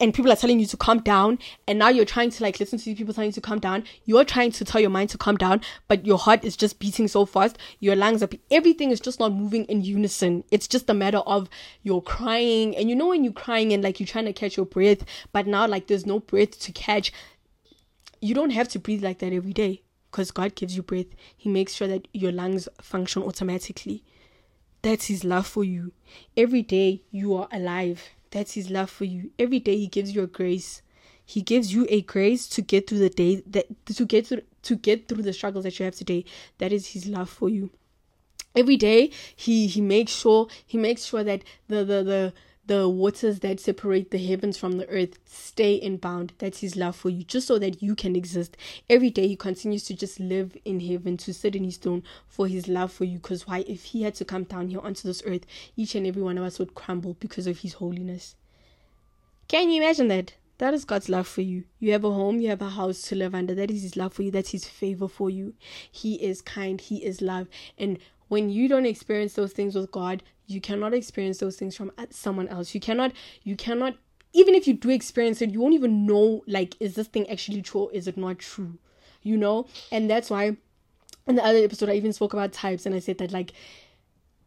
and 0.00 0.14
people 0.14 0.30
are 0.30 0.36
telling 0.36 0.60
you 0.60 0.66
to 0.66 0.76
calm 0.76 1.00
down 1.00 1.38
and 1.66 1.78
now 1.78 1.88
you're 1.88 2.04
trying 2.04 2.30
to 2.30 2.42
like 2.42 2.60
listen 2.60 2.78
to 2.78 2.84
these 2.84 2.96
people 2.96 3.12
telling 3.12 3.28
you 3.28 3.32
to 3.32 3.40
calm 3.40 3.58
down 3.58 3.84
you're 4.04 4.24
trying 4.24 4.50
to 4.52 4.64
tell 4.64 4.80
your 4.80 4.90
mind 4.90 5.10
to 5.10 5.18
calm 5.18 5.36
down 5.36 5.60
but 5.88 6.06
your 6.06 6.18
heart 6.18 6.44
is 6.44 6.56
just 6.56 6.78
beating 6.78 7.08
so 7.08 7.26
fast 7.26 7.58
your 7.80 7.96
lungs 7.96 8.22
are 8.22 8.28
everything 8.50 8.90
is 8.90 9.00
just 9.00 9.20
not 9.20 9.32
moving 9.32 9.64
in 9.64 9.82
unison. 9.82 10.44
It's 10.50 10.68
just 10.68 10.88
a 10.90 10.94
matter 10.94 11.18
of 11.18 11.48
you're 11.82 12.02
crying 12.02 12.76
and 12.76 12.88
you 12.88 12.96
know 12.96 13.08
when 13.08 13.24
you're 13.24 13.32
crying 13.32 13.72
and 13.72 13.82
like 13.82 14.00
you're 14.00 14.06
trying 14.06 14.26
to 14.26 14.32
catch 14.32 14.56
your 14.56 14.66
breath 14.66 15.04
but 15.32 15.46
now 15.46 15.66
like 15.66 15.86
there's 15.86 16.06
no 16.06 16.20
breath 16.20 16.58
to 16.60 16.72
catch 16.72 17.12
you 18.20 18.34
don't 18.34 18.50
have 18.50 18.68
to 18.68 18.78
breathe 18.78 19.02
like 19.02 19.18
that 19.18 19.32
every 19.32 19.52
day 19.52 19.82
because 20.10 20.30
god 20.30 20.54
gives 20.54 20.76
you 20.76 20.82
breath. 20.82 21.06
He 21.36 21.48
makes 21.48 21.74
sure 21.74 21.88
that 21.88 22.08
your 22.12 22.32
lungs 22.32 22.68
function 22.80 23.22
automatically. 23.22 24.02
That's 24.82 25.06
his 25.06 25.24
love 25.24 25.46
for 25.46 25.64
you. 25.64 25.92
Every 26.36 26.62
day 26.62 27.02
you 27.10 27.34
are 27.34 27.48
alive 27.52 28.02
that's 28.30 28.54
his 28.54 28.70
love 28.70 28.90
for 28.90 29.04
you. 29.04 29.30
Every 29.38 29.60
day 29.60 29.76
he 29.76 29.86
gives 29.86 30.14
you 30.14 30.22
a 30.22 30.26
grace. 30.26 30.82
He 31.24 31.42
gives 31.42 31.74
you 31.74 31.86
a 31.90 32.00
grace 32.02 32.48
to 32.48 32.62
get 32.62 32.88
through 32.88 33.00
the 33.00 33.10
day 33.10 33.42
that 33.46 33.66
to 33.86 34.04
get 34.04 34.26
through 34.26 34.42
to 34.62 34.76
get 34.76 35.08
through 35.08 35.22
the 35.22 35.32
struggles 35.32 35.64
that 35.64 35.78
you 35.78 35.84
have 35.84 35.94
today. 35.94 36.24
That 36.58 36.72
is 36.72 36.88
his 36.88 37.06
love 37.06 37.28
for 37.28 37.48
you. 37.48 37.70
Every 38.54 38.76
day 38.76 39.10
he 39.36 39.66
he 39.66 39.80
makes 39.80 40.12
sure 40.12 40.48
he 40.66 40.78
makes 40.78 41.04
sure 41.04 41.22
that 41.24 41.42
the 41.68 41.84
the 41.84 42.02
the 42.02 42.32
the 42.68 42.88
waters 42.88 43.40
that 43.40 43.60
separate 43.60 44.10
the 44.10 44.24
heavens 44.24 44.58
from 44.58 44.76
the 44.76 44.88
earth 44.88 45.18
stay 45.24 45.74
in 45.74 45.96
bound. 45.96 46.34
That's 46.38 46.60
his 46.60 46.76
love 46.76 46.94
for 46.94 47.08
you, 47.08 47.24
just 47.24 47.46
so 47.46 47.58
that 47.58 47.82
you 47.82 47.94
can 47.94 48.14
exist. 48.14 48.56
Every 48.88 49.10
day 49.10 49.26
he 49.26 49.36
continues 49.36 49.84
to 49.84 49.94
just 49.94 50.20
live 50.20 50.56
in 50.64 50.80
heaven, 50.80 51.16
to 51.18 51.32
sit 51.32 51.56
in 51.56 51.64
his 51.64 51.78
throne 51.78 52.02
for 52.26 52.46
his 52.46 52.68
love 52.68 52.92
for 52.92 53.04
you. 53.04 53.18
Because 53.18 53.46
why? 53.46 53.64
If 53.66 53.84
he 53.84 54.02
had 54.02 54.14
to 54.16 54.24
come 54.24 54.44
down 54.44 54.68
here 54.68 54.80
onto 54.80 55.08
this 55.08 55.22
earth, 55.24 55.46
each 55.76 55.94
and 55.94 56.06
every 56.06 56.22
one 56.22 56.36
of 56.38 56.44
us 56.44 56.58
would 56.58 56.74
crumble 56.74 57.16
because 57.18 57.46
of 57.46 57.60
his 57.60 57.74
holiness. 57.74 58.36
Can 59.48 59.70
you 59.70 59.82
imagine 59.82 60.08
that? 60.08 60.34
That 60.58 60.74
is 60.74 60.84
God's 60.84 61.08
love 61.08 61.28
for 61.28 61.40
you. 61.40 61.64
You 61.78 61.92
have 61.92 62.04
a 62.04 62.12
home, 62.12 62.40
you 62.40 62.48
have 62.50 62.60
a 62.60 62.68
house 62.68 63.00
to 63.02 63.14
live 63.14 63.34
under. 63.34 63.54
That 63.54 63.70
is 63.70 63.82
His 63.82 63.96
love 63.96 64.12
for 64.12 64.22
you. 64.22 64.32
That's 64.32 64.50
His 64.50 64.64
favor 64.64 65.06
for 65.06 65.30
you. 65.30 65.54
He 65.90 66.16
is 66.16 66.42
kind, 66.42 66.80
He 66.80 67.04
is 67.04 67.22
love. 67.22 67.46
And 67.78 67.98
when 68.28 68.50
you 68.50 68.68
don't 68.68 68.86
experience 68.86 69.34
those 69.34 69.52
things 69.52 69.74
with 69.74 69.90
God, 69.90 70.22
you 70.46 70.60
cannot 70.60 70.94
experience 70.94 71.38
those 71.38 71.56
things 71.56 71.76
from 71.76 71.92
someone 72.10 72.48
else. 72.48 72.74
You 72.74 72.80
cannot, 72.80 73.12
you 73.42 73.56
cannot, 73.56 73.96
even 74.32 74.54
if 74.54 74.66
you 74.66 74.74
do 74.74 74.90
experience 74.90 75.42
it, 75.42 75.50
you 75.50 75.60
won't 75.60 75.74
even 75.74 76.06
know, 76.06 76.42
like, 76.46 76.74
is 76.80 76.94
this 76.94 77.08
thing 77.08 77.28
actually 77.28 77.62
true 77.62 77.82
or 77.82 77.92
is 77.92 78.08
it 78.08 78.16
not 78.16 78.38
true? 78.38 78.78
You 79.22 79.36
know? 79.36 79.66
And 79.92 80.08
that's 80.10 80.30
why 80.30 80.56
in 81.26 81.34
the 81.34 81.44
other 81.44 81.58
episode, 81.58 81.90
I 81.90 81.94
even 81.94 82.12
spoke 82.12 82.32
about 82.32 82.52
types 82.52 82.86
and 82.86 82.94
I 82.94 82.98
said 83.00 83.18
that, 83.18 83.32
like, 83.32 83.52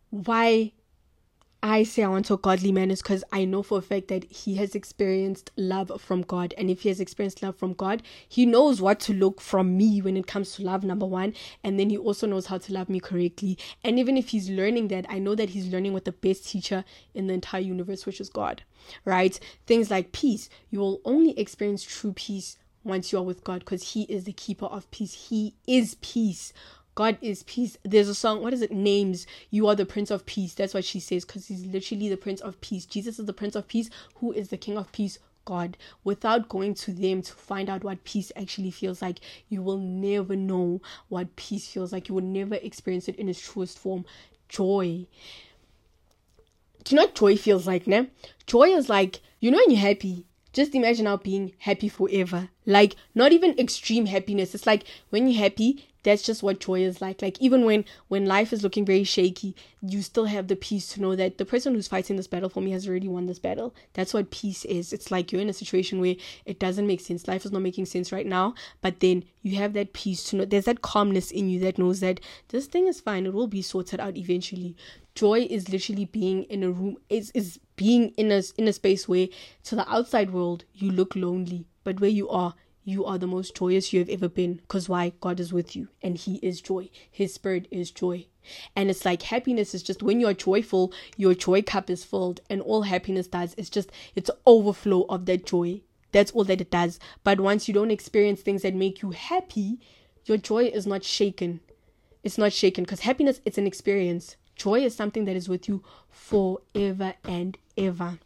why 0.09 0.73
I 1.63 1.84
say 1.84 2.01
I 2.01 2.08
want 2.08 2.32
a 2.32 2.38
godly 2.38 2.72
man 2.72 2.89
is 2.89 3.03
because 3.03 3.24
I 3.32 3.46
know 3.46 3.62
for 3.62 3.77
a 3.77 3.84
fact 3.84 4.08
that 4.08 4.24
he 4.32 4.56
has 4.56 4.74
experienced 4.74 5.51
love 5.56 5.91
from 6.01 6.24
God. 6.24 6.56
And 6.58 6.72
if 6.72 6.82
he 6.82 6.89
has 6.89 7.00
experienced 7.00 7.44
love 7.44 7.56
from 7.56 7.74
God, 7.74 8.01
he 8.27 8.48
knows 8.48 8.82
what 8.82 9.00
to 9.01 9.13
look 9.13 9.39
from 9.39 9.77
me 9.77 10.01
when 10.01 10.18
it 10.18 10.25
comes 10.25 10.56
to 10.56 10.63
love, 10.63 10.84
number 10.84 11.06
one. 11.06 11.36
And 11.63 11.80
then 11.80 11.91
he 11.91 12.00
also 12.00 12.25
knows 12.25 12.48
how 12.48 12.58
to 12.58 12.74
love 12.74 12.89
me 12.89 13.00
correctly. 13.00 13.60
And 13.84 14.00
even 14.00 14.18
if 14.18 14.30
he's 14.30 14.50
learning 14.50 14.88
that, 14.88 15.06
I 15.08 15.20
know 15.20 15.36
that 15.36 15.51
he's 15.51 15.68
learning 15.68 15.94
with 15.94 16.06
the 16.06 16.13
best 16.13 16.50
teacher 16.50 16.84
in 17.13 17.27
the 17.27 17.36
entire 17.36 17.62
universe, 17.62 18.08
which 18.08 18.20
is 18.20 18.30
God, 18.30 18.63
right? 19.06 19.39
Things 19.68 19.91
like 19.91 20.13
peace. 20.13 20.50
You 20.72 20.80
will 20.80 21.00
only 21.06 21.38
experience 21.38 21.84
true 21.84 22.13
peace 22.13 22.58
once 22.84 23.12
you 23.12 23.20
are 23.20 23.24
with 23.24 23.44
God 23.44 23.60
because 23.60 23.94
He 23.94 24.03
is 24.03 24.24
the 24.24 24.34
keeper 24.34 24.65
of 24.65 24.89
peace. 24.91 25.30
He 25.30 25.56
is 25.68 25.96
peace. 26.01 26.53
God 26.95 27.17
is 27.21 27.43
peace. 27.43 27.77
There's 27.83 28.10
a 28.10 28.15
song, 28.15 28.41
what 28.41 28.53
is 28.53 28.62
it? 28.62 28.71
Names. 28.71 29.25
You 29.50 29.67
are 29.67 29.75
the 29.75 29.86
Prince 29.86 30.12
of 30.12 30.25
Peace. 30.25 30.53
That's 30.53 30.74
what 30.74 30.86
she 30.86 31.00
says, 31.00 31.24
because 31.24 31.48
he's 31.48 31.65
literally 31.65 32.10
the 32.10 32.17
Prince 32.17 32.41
of 32.41 32.60
Peace. 32.62 32.86
Jesus 32.86 33.17
is 33.17 33.25
the 33.25 33.33
Prince 33.33 33.55
of 33.55 33.67
Peace, 33.67 33.89
who 34.15 34.31
is 34.33 34.50
the 34.50 34.57
King 34.57 34.77
of 34.77 34.91
Peace. 34.91 35.17
God, 35.43 35.75
without 36.03 36.50
going 36.50 36.75
to 36.75 36.93
them 36.93 37.24
to 37.24 37.33
find 37.33 37.67
out 37.67 37.83
what 37.83 38.03
peace 38.03 38.31
actually 38.36 38.69
feels 38.69 39.01
like, 39.01 39.19
you 39.50 39.63
will 39.63 39.77
never 39.77 40.36
know 40.36 40.81
what 41.10 41.36
peace 41.36 41.67
feels 41.67 41.91
like. 41.91 42.10
You 42.10 42.15
will 42.15 42.21
never 42.21 42.55
experience 42.55 43.07
it 43.07 43.15
in 43.15 43.27
its 43.27 43.41
truest 43.41 43.79
form. 43.79 44.05
Joy. 44.50 45.07
Do 46.83 46.95
you 46.95 46.95
know 46.95 47.05
what 47.05 47.15
joy 47.15 47.38
feels 47.38 47.65
like, 47.65 47.88
ne? 47.88 48.10
Joy 48.45 48.69
is 48.69 48.88
like, 48.88 49.21
you 49.39 49.50
know, 49.50 49.57
when 49.57 49.71
you're 49.71 49.79
happy, 49.79 50.25
just 50.53 50.75
imagine 50.75 51.05
now 51.05 51.17
being 51.17 51.53
happy 51.57 51.89
forever. 51.89 52.50
Like, 52.65 52.96
not 53.15 53.32
even 53.32 53.58
extreme 53.58 54.06
happiness. 54.06 54.53
It's 54.53 54.68
like 54.68 54.84
when 55.10 55.27
you're 55.27 55.41
happy, 55.41 55.88
that's 56.03 56.24
just 56.24 56.41
what 56.41 56.60
joy 56.60 56.82
is 56.82 57.01
like. 57.01 57.22
Like 57.22 57.39
even 57.39 57.65
when 57.65 57.86
when 58.08 58.25
life 58.25 58.51
is 58.53 58.63
looking 58.63 58.86
very 58.86 59.03
shaky 59.03 59.56
you 59.82 60.01
still 60.01 60.25
have 60.25 60.48
the 60.48 60.56
peace 60.56 60.88
to 60.89 61.01
know 61.01 61.15
that 61.15 61.38
the 61.38 61.46
person 61.46 61.74
who's 61.74 61.88
fighting 61.88 62.15
this 62.15 62.27
battle 62.27 62.50
for 62.50 62.62
me 62.62 62.72
has 62.72 62.88
already 62.88 63.08
won 63.08 63.25
this 63.27 63.39
battle. 63.39 63.74
That's 63.94 64.13
what 64.13 64.32
peace 64.32 64.65
is. 64.65 64.94
It's 64.94 65.12
like 65.12 65.32
you're 65.32 65.41
in 65.41 65.50
a 65.50 65.53
situation 65.53 66.00
where 66.00 66.15
it 66.46 66.60
doesn't 66.60 66.88
make 66.88 67.01
sense. 67.01 67.27
Life 67.27 67.46
is 67.46 67.51
not 67.51 67.62
making 67.62 67.86
sense 67.86 68.12
right 68.12 68.25
now 68.25 68.53
but 68.82 69.00
then 69.00 69.24
you 69.41 69.56
have 69.58 69.74
that 69.74 69.94
peace 69.94 70.24
to 70.25 70.38
know 70.38 70.46
there's 70.46 70.65
that 70.65 70.82
calmness 70.82 71.32
in 71.32 71.50
you 71.50 71.60
that 71.62 71.77
knows 71.77 72.00
that 72.00 72.20
this 72.50 72.68
thing 72.68 72.88
is 72.88 73.01
fine. 73.01 73.25
It 73.25 73.34
will 73.34 73.48
be 73.48 73.62
sorted 73.62 74.00
out 74.00 74.18
eventually. 74.18 74.75
Joy 75.13 75.48
is 75.50 75.70
literally 75.70 76.06
being 76.06 76.44
in 76.44 76.63
a 76.63 76.72
room 76.72 76.98
is 77.10 77.32
is 77.32 77.60
being 77.75 78.10
in 78.18 78.32
a 78.32 78.41
in 78.58 78.68
a 78.68 78.74
space 78.74 79.08
where 79.08 79.27
to 79.65 79.75
the 79.75 79.91
outside 79.91 80.32
world 80.32 80.63
you 80.74 80.91
look 80.91 81.15
lonely 81.15 81.65
but 81.83 82.00
where 82.00 82.09
you 82.09 82.29
are 82.29 82.55
you 82.83 83.05
are 83.05 83.17
the 83.17 83.27
most 83.27 83.55
joyous 83.55 83.93
you 83.93 84.00
have 84.00 84.09
ever 84.09 84.27
been. 84.27 84.55
Because 84.55 84.89
why? 84.89 85.13
God 85.21 85.39
is 85.39 85.53
with 85.53 85.75
you 85.75 85.89
and 86.01 86.17
He 86.17 86.35
is 86.38 86.61
joy. 86.61 86.89
His 87.09 87.33
spirit 87.33 87.67
is 87.69 87.91
joy. 87.91 88.25
And 88.75 88.89
it's 88.89 89.05
like 89.05 89.21
happiness 89.21 89.75
is 89.75 89.83
just 89.83 90.01
when 90.01 90.19
you're 90.19 90.33
joyful, 90.33 90.91
your 91.15 91.35
joy 91.35 91.61
cup 91.61 91.91
is 91.91 92.03
filled, 92.03 92.41
and 92.50 92.59
all 92.61 92.83
happiness 92.83 93.27
does 93.27 93.53
is 93.53 93.69
just 93.69 93.91
it's 94.15 94.31
overflow 94.47 95.03
of 95.09 95.25
that 95.27 95.45
joy. 95.45 95.81
That's 96.11 96.31
all 96.31 96.43
that 96.45 96.59
it 96.59 96.71
does. 96.71 97.00
But 97.23 97.39
once 97.39 97.67
you 97.67 97.73
don't 97.73 97.91
experience 97.91 98.41
things 98.41 98.63
that 98.63 98.73
make 98.73 99.01
you 99.01 99.11
happy, 99.11 99.79
your 100.25 100.38
joy 100.38 100.65
is 100.65 100.88
not 100.88 101.03
shaken. 101.03 101.59
It's 102.23 102.38
not 102.38 102.51
shaken 102.51 102.83
because 102.83 103.01
happiness 103.01 103.41
it's 103.45 103.59
an 103.59 103.67
experience. 103.67 104.38
Joy 104.55 104.83
is 104.83 104.95
something 104.95 105.25
that 105.25 105.35
is 105.35 105.47
with 105.47 105.67
you 105.67 105.83
forever 106.09 107.13
and 107.23 107.57
ever. 107.77 108.19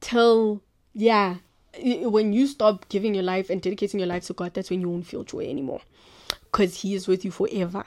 Till 0.00 0.62
yeah, 0.92 1.36
when 1.82 2.32
you 2.32 2.46
stop 2.46 2.88
giving 2.88 3.14
your 3.14 3.24
life 3.24 3.50
and 3.50 3.60
dedicating 3.60 4.00
your 4.00 4.08
life 4.08 4.24
to 4.26 4.32
God, 4.32 4.54
that's 4.54 4.70
when 4.70 4.80
you 4.80 4.88
won't 4.88 5.06
feel 5.06 5.24
joy 5.24 5.48
anymore, 5.48 5.80
because 6.50 6.80
He 6.80 6.94
is 6.94 7.08
with 7.08 7.24
you 7.24 7.30
forever. 7.30 7.84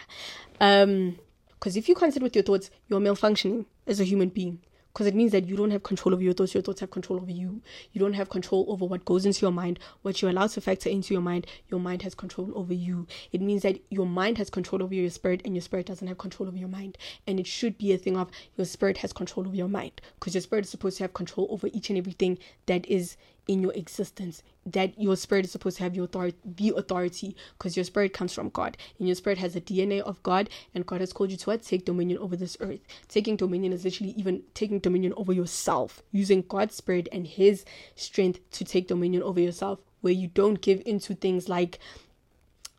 Um, 0.60 1.20
because 1.60 1.75
if 1.75 1.89
you 1.89 1.96
consider 1.96 2.24
with 2.24 2.36
your 2.36 2.44
thoughts, 2.44 2.70
you're 2.88 3.00
malfunctioning 3.00 3.65
as 3.88 4.00
a 4.00 4.03
human 4.03 4.29
being. 4.29 4.60
Because 4.98 5.08
it 5.08 5.15
means 5.15 5.32
that 5.32 5.48
you 5.48 5.56
don't 5.56 5.70
have 5.70 5.84
control 5.84 6.15
over 6.15 6.24
your 6.24 6.34
thoughts. 6.34 6.56
Your 6.56 6.63
thoughts 6.63 6.79
have 6.79 6.89
control 6.89 7.20
over 7.20 7.29
you. 7.29 7.62
You 7.94 8.00
don't 8.00 8.13
have 8.13 8.32
control 8.32 8.65
over 8.67 8.84
what 8.84 9.06
goes 9.06 9.27
into 9.27 9.46
your 9.46 9.51
mind 9.51 9.79
what 10.01 10.24
you 10.24 10.29
allow 10.29 10.48
to 10.48 10.60
factor 10.60 10.89
into 10.89 11.13
your 11.13 11.22
mind. 11.22 11.46
Your 11.70 11.79
mind 11.79 12.01
has 12.01 12.15
control 12.15 12.51
over 12.56 12.74
you. 12.74 13.06
It 13.32 13.39
means 13.39 13.62
that 13.62 13.79
your 13.91 14.08
mind 14.08 14.39
has 14.39 14.50
control 14.50 14.82
over 14.82 14.96
your 14.96 15.12
spirit 15.12 15.41
and 15.46 15.53
your 15.53 15.62
spirit 15.62 15.86
doesn't 15.86 16.08
have 16.08 16.17
control 16.17 16.50
over 16.50 16.58
your 16.58 16.67
mind. 16.67 16.98
And 17.27 17.39
it 17.39 17.46
should 17.46 17.77
be 17.77 17.94
a 17.94 17.98
thing 18.00 18.17
of 18.17 18.32
your 18.56 18.65
spirit 18.65 18.98
has 18.98 19.13
control 19.13 19.46
over 19.46 19.56
your 19.56 19.67
mind. 19.67 20.01
Because 20.20 20.34
your 20.34 20.41
spirit 20.41 20.65
is 20.65 20.72
supposed 20.72 20.98
to 20.98 21.03
have 21.03 21.13
control 21.13 21.48
over 21.51 21.67
each 21.67 21.91
and 21.91 22.00
everything 22.00 22.39
that 22.65 22.84
is 22.88 23.17
in 23.48 23.62
your 23.62 23.74
existence 23.74 24.44
that 24.66 25.00
your 25.00 25.16
spirit 25.16 25.46
is 25.46 25.51
supposed 25.51 25.77
to 25.77 25.84
have 25.84 25.96
your 25.96 26.06
authority 26.06 26.38
be 26.56 26.74
authority 26.75 27.36
because 27.58 27.77
your 27.77 27.84
spirit 27.84 28.13
comes 28.13 28.34
from 28.34 28.50
god 28.50 28.77
and 29.00 29.08
your 29.08 29.16
spirit 29.16 29.38
has 29.38 29.54
the 29.54 29.62
dna 29.62 30.01
of 30.01 30.22
god 30.24 30.50
and 30.74 30.86
god 30.86 31.00
has 31.01 31.13
called 31.13 31.32
you 31.32 31.38
to 31.38 31.50
what? 31.50 31.63
Take 31.63 31.86
dominion 31.86 32.20
over 32.20 32.36
this 32.36 32.58
earth. 32.60 32.80
Taking 33.08 33.36
dominion 33.36 33.74
is 33.74 33.84
literally 33.84 34.13
even 34.18 34.44
taking 34.54 34.80
dominion 34.80 35.13
over 35.18 35.34
yourself 35.34 36.01
using 36.12 36.44
god's 36.48 36.75
spirit 36.75 37.08
and 37.12 37.27
his 37.27 37.66
strength 37.96 38.39
to 38.51 38.66
take 38.66 38.88
dominion 38.88 39.24
over 39.24 39.39
yourself 39.39 39.80
where 40.01 40.13
you 40.13 40.27
don't 40.27 40.62
give 40.62 40.82
into 40.86 41.16
things 41.16 41.50
like 41.50 41.80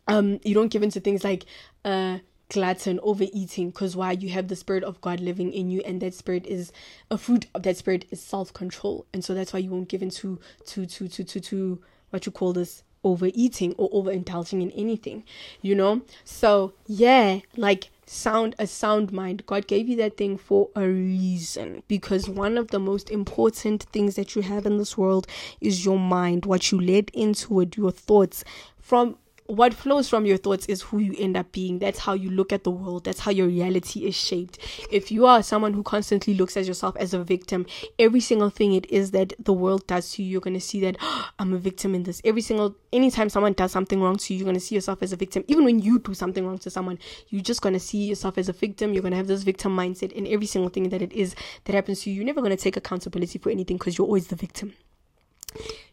um 0.06 0.40
you 0.44 0.54
don't 0.54 0.70
give 0.70 0.82
into 0.82 1.00
things 1.00 1.24
like 1.24 1.44
uh 1.84 2.18
glutton, 2.48 2.98
overeating, 3.02 3.70
because 3.70 3.96
why? 3.96 4.12
You 4.12 4.30
have 4.30 4.48
the 4.48 4.56
spirit 4.56 4.84
of 4.84 5.00
God 5.00 5.20
living 5.20 5.52
in 5.52 5.70
you, 5.70 5.80
and 5.84 6.00
that 6.00 6.14
spirit 6.14 6.46
is 6.46 6.72
a 7.10 7.18
fruit 7.18 7.46
of 7.54 7.62
that 7.62 7.76
spirit 7.76 8.06
is 8.10 8.20
self 8.20 8.52
control, 8.52 9.06
and 9.12 9.24
so 9.24 9.34
that's 9.34 9.52
why 9.52 9.58
you 9.60 9.70
won't 9.70 9.88
give 9.88 10.02
in 10.02 10.10
to 10.10 10.38
to 10.66 10.86
to 10.86 11.08
to 11.08 11.24
to 11.24 11.40
to 11.40 11.82
what 12.10 12.26
you 12.26 12.32
call 12.32 12.52
this 12.52 12.82
overeating 13.04 13.74
or 13.78 13.90
overindulging 13.90 14.62
in 14.62 14.70
anything, 14.72 15.24
you 15.62 15.74
know. 15.74 16.02
So 16.24 16.72
yeah, 16.86 17.40
like 17.56 17.90
sound 18.06 18.54
a 18.58 18.66
sound 18.66 19.12
mind. 19.12 19.44
God 19.46 19.66
gave 19.66 19.88
you 19.88 19.96
that 19.96 20.16
thing 20.16 20.38
for 20.38 20.70
a 20.74 20.86
reason 20.86 21.82
because 21.88 22.28
one 22.28 22.56
of 22.56 22.68
the 22.68 22.78
most 22.78 23.10
important 23.10 23.84
things 23.92 24.14
that 24.16 24.34
you 24.34 24.42
have 24.42 24.66
in 24.66 24.78
this 24.78 24.96
world 24.96 25.26
is 25.60 25.84
your 25.84 25.98
mind 25.98 26.46
what 26.46 26.72
you 26.72 26.80
let 26.80 27.10
into 27.10 27.60
it 27.60 27.76
your 27.76 27.90
thoughts 27.90 28.44
from 28.78 29.16
what 29.48 29.72
flows 29.72 30.10
from 30.10 30.26
your 30.26 30.36
thoughts 30.36 30.66
is 30.66 30.82
who 30.82 30.98
you 30.98 31.14
end 31.18 31.34
up 31.34 31.50
being. 31.52 31.78
That's 31.78 31.98
how 31.98 32.12
you 32.12 32.30
look 32.30 32.52
at 32.52 32.64
the 32.64 32.70
world. 32.70 33.04
That's 33.04 33.20
how 33.20 33.30
your 33.30 33.46
reality 33.46 34.04
is 34.04 34.14
shaped. 34.14 34.58
If 34.92 35.10
you 35.10 35.24
are 35.24 35.42
someone 35.42 35.72
who 35.72 35.82
constantly 35.82 36.34
looks 36.34 36.54
at 36.58 36.66
yourself 36.66 36.96
as 36.96 37.14
a 37.14 37.24
victim, 37.24 37.64
every 37.98 38.20
single 38.20 38.50
thing 38.50 38.74
it 38.74 38.88
is 38.90 39.10
that 39.12 39.32
the 39.38 39.54
world 39.54 39.86
does 39.86 40.12
to 40.12 40.22
you, 40.22 40.32
you're 40.32 40.40
to 40.42 40.60
see 40.60 40.80
that 40.80 40.98
oh, 41.00 41.30
I'm 41.38 41.54
a 41.54 41.58
victim 41.58 41.94
in 41.94 42.02
this. 42.02 42.20
Every 42.26 42.42
single, 42.42 42.76
anytime 42.92 43.30
someone 43.30 43.54
does 43.54 43.72
something 43.72 44.02
wrong 44.02 44.18
to 44.18 44.34
you, 44.34 44.44
you're 44.44 44.52
to 44.52 44.60
see 44.60 44.74
yourself 44.74 45.02
as 45.02 45.14
a 45.14 45.16
victim. 45.16 45.44
Even 45.48 45.64
when 45.64 45.78
you 45.78 45.98
do 45.98 46.12
something 46.12 46.46
wrong 46.46 46.58
to 46.58 46.70
someone, 46.70 46.98
you're 47.30 47.40
just 47.40 47.62
to 47.62 47.80
see 47.80 48.04
yourself 48.04 48.36
as 48.36 48.50
a 48.50 48.52
victim. 48.52 48.92
You're 48.92 49.02
to 49.02 49.16
have 49.16 49.28
this 49.28 49.44
victim 49.44 49.74
mindset 49.74 50.12
in 50.12 50.26
every 50.26 50.46
single 50.46 50.68
thing 50.68 50.90
that 50.90 51.00
it 51.00 51.12
is 51.14 51.34
that 51.64 51.74
happens 51.74 52.02
to 52.02 52.10
you. 52.10 52.16
You're 52.16 52.26
never 52.26 52.46
to 52.46 52.56
take 52.56 52.76
accountability 52.76 53.38
for 53.38 53.48
anything 53.48 53.78
because 53.78 53.96
you're 53.96 54.06
always 54.06 54.26
the 54.26 54.36
victim 54.36 54.74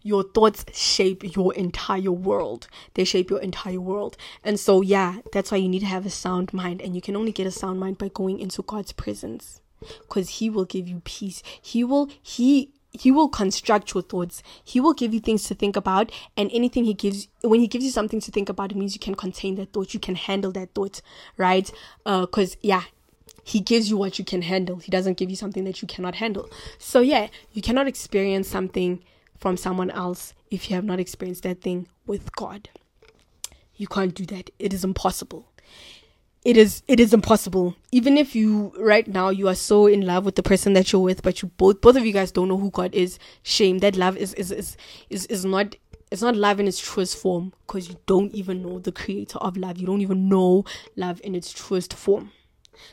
your 0.02 0.24
thoughts 0.24 0.66
shape 0.74 1.36
your 1.36 1.54
entire 1.56 2.12
world. 2.12 2.68
They 2.94 3.04
shape 3.04 3.30
your 3.30 3.40
entire 3.40 3.82
world. 3.82 4.18
And 4.44 4.60
so, 4.60 4.82
yeah, 4.82 5.18
that's 5.34 5.52
why 5.52 5.58
you 5.58 5.70
need 5.70 5.80
to 5.80 5.86
have 5.86 6.06
a 6.06 6.12
sound 6.12 6.54
mind. 6.54 6.82
And 6.82 6.96
you 6.96 7.02
can 7.02 7.16
only 7.16 7.32
get 7.32 7.48
a 7.48 7.52
sound 7.52 7.80
mind 7.80 7.98
by 7.98 8.10
going 8.10 8.40
into 8.40 8.62
God's 8.62 8.92
presence 8.92 9.62
because 10.02 10.30
He 10.30 10.50
will 10.50 10.66
give 10.66 10.88
you 10.88 11.02
peace. 11.04 11.42
He 11.62 11.84
will, 11.84 12.10
He, 12.22 12.72
he 12.92 13.12
will 13.12 13.30
construct 13.30 13.94
your 13.94 14.04
thoughts. 14.04 14.44
He 14.64 14.80
will 14.80 14.94
give 14.94 15.14
you 15.14 15.20
things 15.20 15.44
to 15.46 15.56
think 15.56 15.76
about, 15.76 16.12
and 16.38 16.50
anything 16.54 16.86
he 16.86 16.94
gives, 16.94 17.28
when 17.42 17.60
he 17.60 17.68
gives 17.68 17.84
you 17.84 17.92
something 17.92 18.22
to 18.22 18.32
think 18.32 18.48
about, 18.48 18.72
it 18.72 18.78
means 18.78 18.94
you 18.94 19.00
can 19.00 19.16
contain 19.16 19.56
that 19.56 19.74
thought. 19.74 19.94
You 19.94 20.00
can 20.00 20.16
handle 20.16 20.52
that 20.54 20.74
thought, 20.74 21.02
right? 21.36 21.70
Uh, 22.06 22.26
cause 22.26 22.56
yeah, 22.62 22.84
he 23.44 23.60
gives 23.60 23.90
you 23.90 23.98
what 23.98 24.18
you 24.18 24.26
can 24.26 24.42
handle. 24.44 24.78
He 24.78 24.92
doesn't 24.92 25.18
give 25.18 25.30
you 25.30 25.36
something 25.36 25.66
that 25.66 25.82
you 25.82 25.88
cannot 25.88 26.16
handle. 26.16 26.50
So 26.80 27.02
yeah, 27.02 27.28
you 27.52 27.62
cannot 27.62 27.88
experience 27.88 28.48
something 28.48 29.04
from 29.38 29.58
someone 29.58 29.92
else 29.92 30.34
if 30.50 30.70
you 30.70 30.76
have 30.76 30.86
not 30.86 31.00
experienced 31.00 31.44
that 31.44 31.62
thing 31.62 31.88
with 32.06 32.36
God. 32.36 32.70
You 33.76 33.88
can't 33.88 34.14
do 34.14 34.26
that. 34.28 34.50
It 34.58 34.74
is 34.74 34.84
impossible. 34.84 35.52
It 36.46 36.58
is 36.58 36.84
it 36.88 37.00
is 37.00 37.14
impossible. 37.14 37.76
Even 37.92 38.18
if 38.18 38.36
you 38.36 38.72
right 38.78 39.08
now 39.08 39.30
you 39.30 39.48
are 39.48 39.56
so 39.56 39.88
in 39.88 40.02
love 40.02 40.26
with 40.26 40.36
the 40.36 40.44
person 40.44 40.74
that 40.74 40.92
you're 40.92 41.02
with, 41.02 41.24
but 41.24 41.42
you 41.42 41.50
both 41.58 41.82
both 41.82 41.96
of 41.96 42.06
you 42.06 42.14
guys 42.14 42.32
don't 42.32 42.48
know 42.48 42.58
who 42.58 42.70
God 42.70 42.94
is. 42.94 43.18
Shame. 43.42 43.80
That 43.80 43.96
love 43.96 44.16
is 44.16 44.34
is 44.36 44.52
is 44.52 44.78
is, 45.10 45.26
is 45.26 45.44
not 45.44 45.76
it's 46.12 46.22
not 46.22 46.36
love 46.36 46.60
in 46.60 46.68
its 46.68 46.80
truest 46.80 47.18
form 47.18 47.52
because 47.66 47.90
you 47.90 47.98
don't 48.06 48.32
even 48.34 48.62
know 48.62 48.78
the 48.78 48.92
creator 48.92 49.40
of 49.40 49.58
love. 49.58 49.80
You 49.80 49.88
don't 49.88 50.02
even 50.02 50.30
know 50.30 50.66
love 50.96 51.20
in 51.24 51.34
its 51.34 51.52
truest 51.52 51.94
form. 51.94 52.32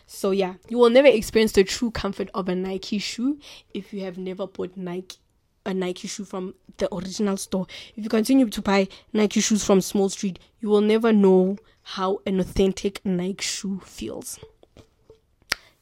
So 0.06 0.30
yeah, 0.30 0.54
you 0.68 0.78
will 0.78 0.90
never 0.90 1.08
experience 1.08 1.52
the 1.52 1.64
true 1.64 1.90
comfort 1.90 2.30
of 2.32 2.48
a 2.48 2.54
Nike 2.54 2.98
shoe 2.98 3.38
if 3.74 3.92
you 3.92 4.00
have 4.04 4.16
never 4.16 4.46
bought 4.46 4.76
Nike 4.76 5.18
a 5.64 5.74
Nike 5.74 6.08
shoe 6.08 6.24
from 6.24 6.54
the 6.78 6.92
original 6.94 7.36
store. 7.36 7.66
If 7.96 8.04
you 8.04 8.10
continue 8.10 8.48
to 8.48 8.62
buy 8.62 8.88
Nike 9.12 9.40
shoes 9.40 9.64
from 9.64 9.80
Small 9.80 10.08
Street, 10.08 10.38
you 10.60 10.68
will 10.68 10.80
never 10.80 11.12
know 11.12 11.56
how 11.82 12.20
an 12.26 12.40
authentic 12.40 13.00
Nike 13.04 13.42
shoe 13.42 13.80
feels. 13.84 14.38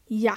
Yeah. 0.09 0.37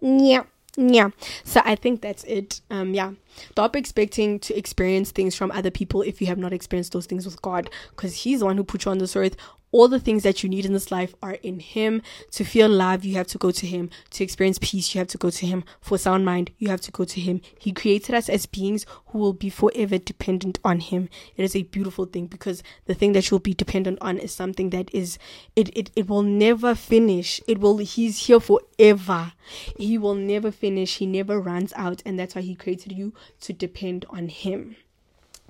Yeah. 0.00 0.44
Yeah. 0.76 1.10
So 1.44 1.60
I 1.64 1.74
think 1.74 2.00
that's 2.00 2.24
it. 2.24 2.60
Um 2.70 2.94
yeah. 2.94 3.12
Stop 3.50 3.76
expecting 3.76 4.38
to 4.40 4.56
experience 4.56 5.10
things 5.10 5.34
from 5.34 5.50
other 5.50 5.70
people 5.70 6.02
if 6.02 6.20
you 6.20 6.26
have 6.26 6.38
not 6.38 6.52
experienced 6.52 6.92
those 6.92 7.06
things 7.06 7.24
with 7.24 7.40
God 7.42 7.70
because 7.90 8.14
he's 8.14 8.40
the 8.40 8.46
one 8.46 8.56
who 8.56 8.64
put 8.64 8.84
you 8.84 8.90
on 8.90 8.98
this 8.98 9.16
earth 9.16 9.36
all 9.72 9.88
the 9.88 10.00
things 10.00 10.22
that 10.22 10.42
you 10.42 10.48
need 10.48 10.64
in 10.64 10.72
this 10.72 10.90
life 10.90 11.14
are 11.22 11.38
in 11.42 11.60
Him. 11.60 12.02
To 12.32 12.44
feel 12.44 12.68
love, 12.68 13.04
you 13.04 13.14
have 13.16 13.28
to 13.28 13.38
go 13.38 13.50
to 13.50 13.66
Him. 13.66 13.90
To 14.10 14.24
experience 14.24 14.58
peace, 14.60 14.94
you 14.94 14.98
have 14.98 15.08
to 15.08 15.18
go 15.18 15.30
to 15.30 15.46
Him. 15.46 15.64
For 15.80 15.98
sound 15.98 16.24
mind, 16.24 16.50
you 16.58 16.68
have 16.68 16.80
to 16.82 16.90
go 16.90 17.04
to 17.04 17.20
Him. 17.20 17.40
He 17.58 17.72
created 17.72 18.14
us 18.14 18.28
as 18.28 18.46
beings 18.46 18.84
who 19.06 19.18
will 19.18 19.32
be 19.32 19.50
forever 19.50 19.98
dependent 19.98 20.58
on 20.64 20.80
Him. 20.80 21.08
It 21.36 21.44
is 21.44 21.54
a 21.54 21.62
beautiful 21.62 22.06
thing 22.06 22.26
because 22.26 22.62
the 22.86 22.94
thing 22.94 23.12
that 23.12 23.30
you'll 23.30 23.40
be 23.40 23.54
dependent 23.54 23.98
on 24.00 24.18
is 24.18 24.34
something 24.34 24.70
that 24.70 24.92
is, 24.94 25.18
it, 25.54 25.76
it, 25.76 25.90
it 25.94 26.08
will 26.08 26.22
never 26.22 26.74
finish. 26.74 27.40
It 27.46 27.58
will, 27.58 27.78
He's 27.78 28.26
here 28.26 28.40
forever. 28.40 29.32
He 29.76 29.98
will 29.98 30.14
never 30.14 30.50
finish. 30.50 30.96
He 30.96 31.06
never 31.06 31.40
runs 31.40 31.72
out. 31.76 32.02
And 32.04 32.18
that's 32.18 32.34
why 32.34 32.42
He 32.42 32.54
created 32.54 32.92
you 32.92 33.12
to 33.40 33.52
depend 33.52 34.04
on 34.10 34.28
Him 34.28 34.76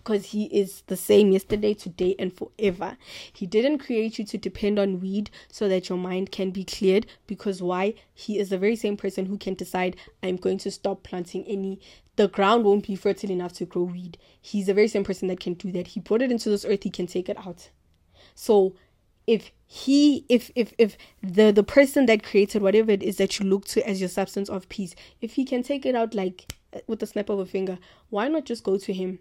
because 0.01 0.27
he 0.27 0.45
is 0.47 0.83
the 0.87 0.97
same 0.97 1.31
yesterday, 1.31 1.75
today, 1.75 2.15
and 2.19 2.33
forever. 2.33 2.97
He 3.33 3.47
didn't 3.47 3.79
create 3.79 4.19
you 4.19 4.25
to 4.25 4.39
depend 4.39 4.79
on 4.79 4.99
weed 4.99 5.31
so 5.53 5.69
that 5.69 5.91
your 5.91 5.99
mind 5.99 6.33
can 6.33 6.51
be 6.51 6.65
cleared. 6.65 7.07
Because 7.27 7.63
why? 7.63 7.95
He 8.15 8.39
is 8.39 8.49
the 8.49 8.59
very 8.59 8.77
same 8.77 8.97
person 8.97 9.27
who 9.27 9.37
can 9.37 9.55
decide, 9.55 9.97
I'm 10.23 10.37
going 10.37 10.59
to 10.59 10.71
stop 10.71 11.03
planting 11.03 11.45
any, 11.45 11.81
the 12.17 12.29
ground 12.29 12.65
won't 12.65 12.87
be 12.87 12.97
fertile 12.97 13.31
enough 13.31 13.53
to 13.55 13.67
grow 13.67 13.83
weed. 13.83 14.17
He's 14.41 14.67
the 14.67 14.75
very 14.75 14.89
same 14.89 15.05
person 15.05 15.29
that 15.29 15.41
can 15.41 15.55
do 15.55 15.71
that. 15.73 15.89
He 15.89 16.01
brought 16.01 16.23
it 16.23 16.33
into 16.33 16.49
this 16.49 16.65
earth, 16.65 16.83
he 16.83 16.91
can 16.91 17.07
take 17.07 17.29
it 17.29 17.37
out. 17.37 17.69
So, 18.35 18.75
if 19.27 19.53
he 19.67 20.25
if 20.29 20.51
if 20.57 20.73
if 20.79 20.97
the 21.23 21.53
the 21.53 21.63
person 21.63 22.07
that 22.07 22.25
created 22.25 22.63
whatever 22.63 22.91
it 22.91 23.03
is 23.03 23.19
that 23.19 23.39
you 23.39 23.45
look 23.47 23.65
to 23.67 23.87
as 23.87 24.01
your 24.01 24.09
substance 24.09 24.49
of 24.49 24.69
peace 24.69 24.97
if 25.21 25.35
he 25.35 25.45
can 25.45 25.63
take 25.63 25.87
it 25.87 25.95
out 25.95 26.15
like 26.15 26.53
with 26.87 27.03
a 27.03 27.07
snap 27.07 27.29
of 27.29 27.39
a 27.39 27.47
finger 27.47 27.79
why 28.11 28.29
not 28.29 28.45
just 28.45 28.63
go 28.63 28.77
to 28.77 28.93
him 28.93 29.19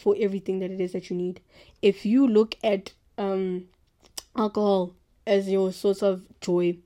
for 0.00 0.16
everything 0.18 0.58
that 0.60 0.70
it 0.70 0.80
is 0.80 0.92
that 0.92 1.10
you 1.10 1.16
need. 1.16 1.40
If 1.82 2.06
you 2.06 2.26
look 2.26 2.56
at 2.64 2.92
um, 3.18 3.66
alcohol 4.36 4.94
as 5.26 5.48
your 5.48 5.72
source 5.72 6.02
of 6.02 6.22
joy, 6.40 6.78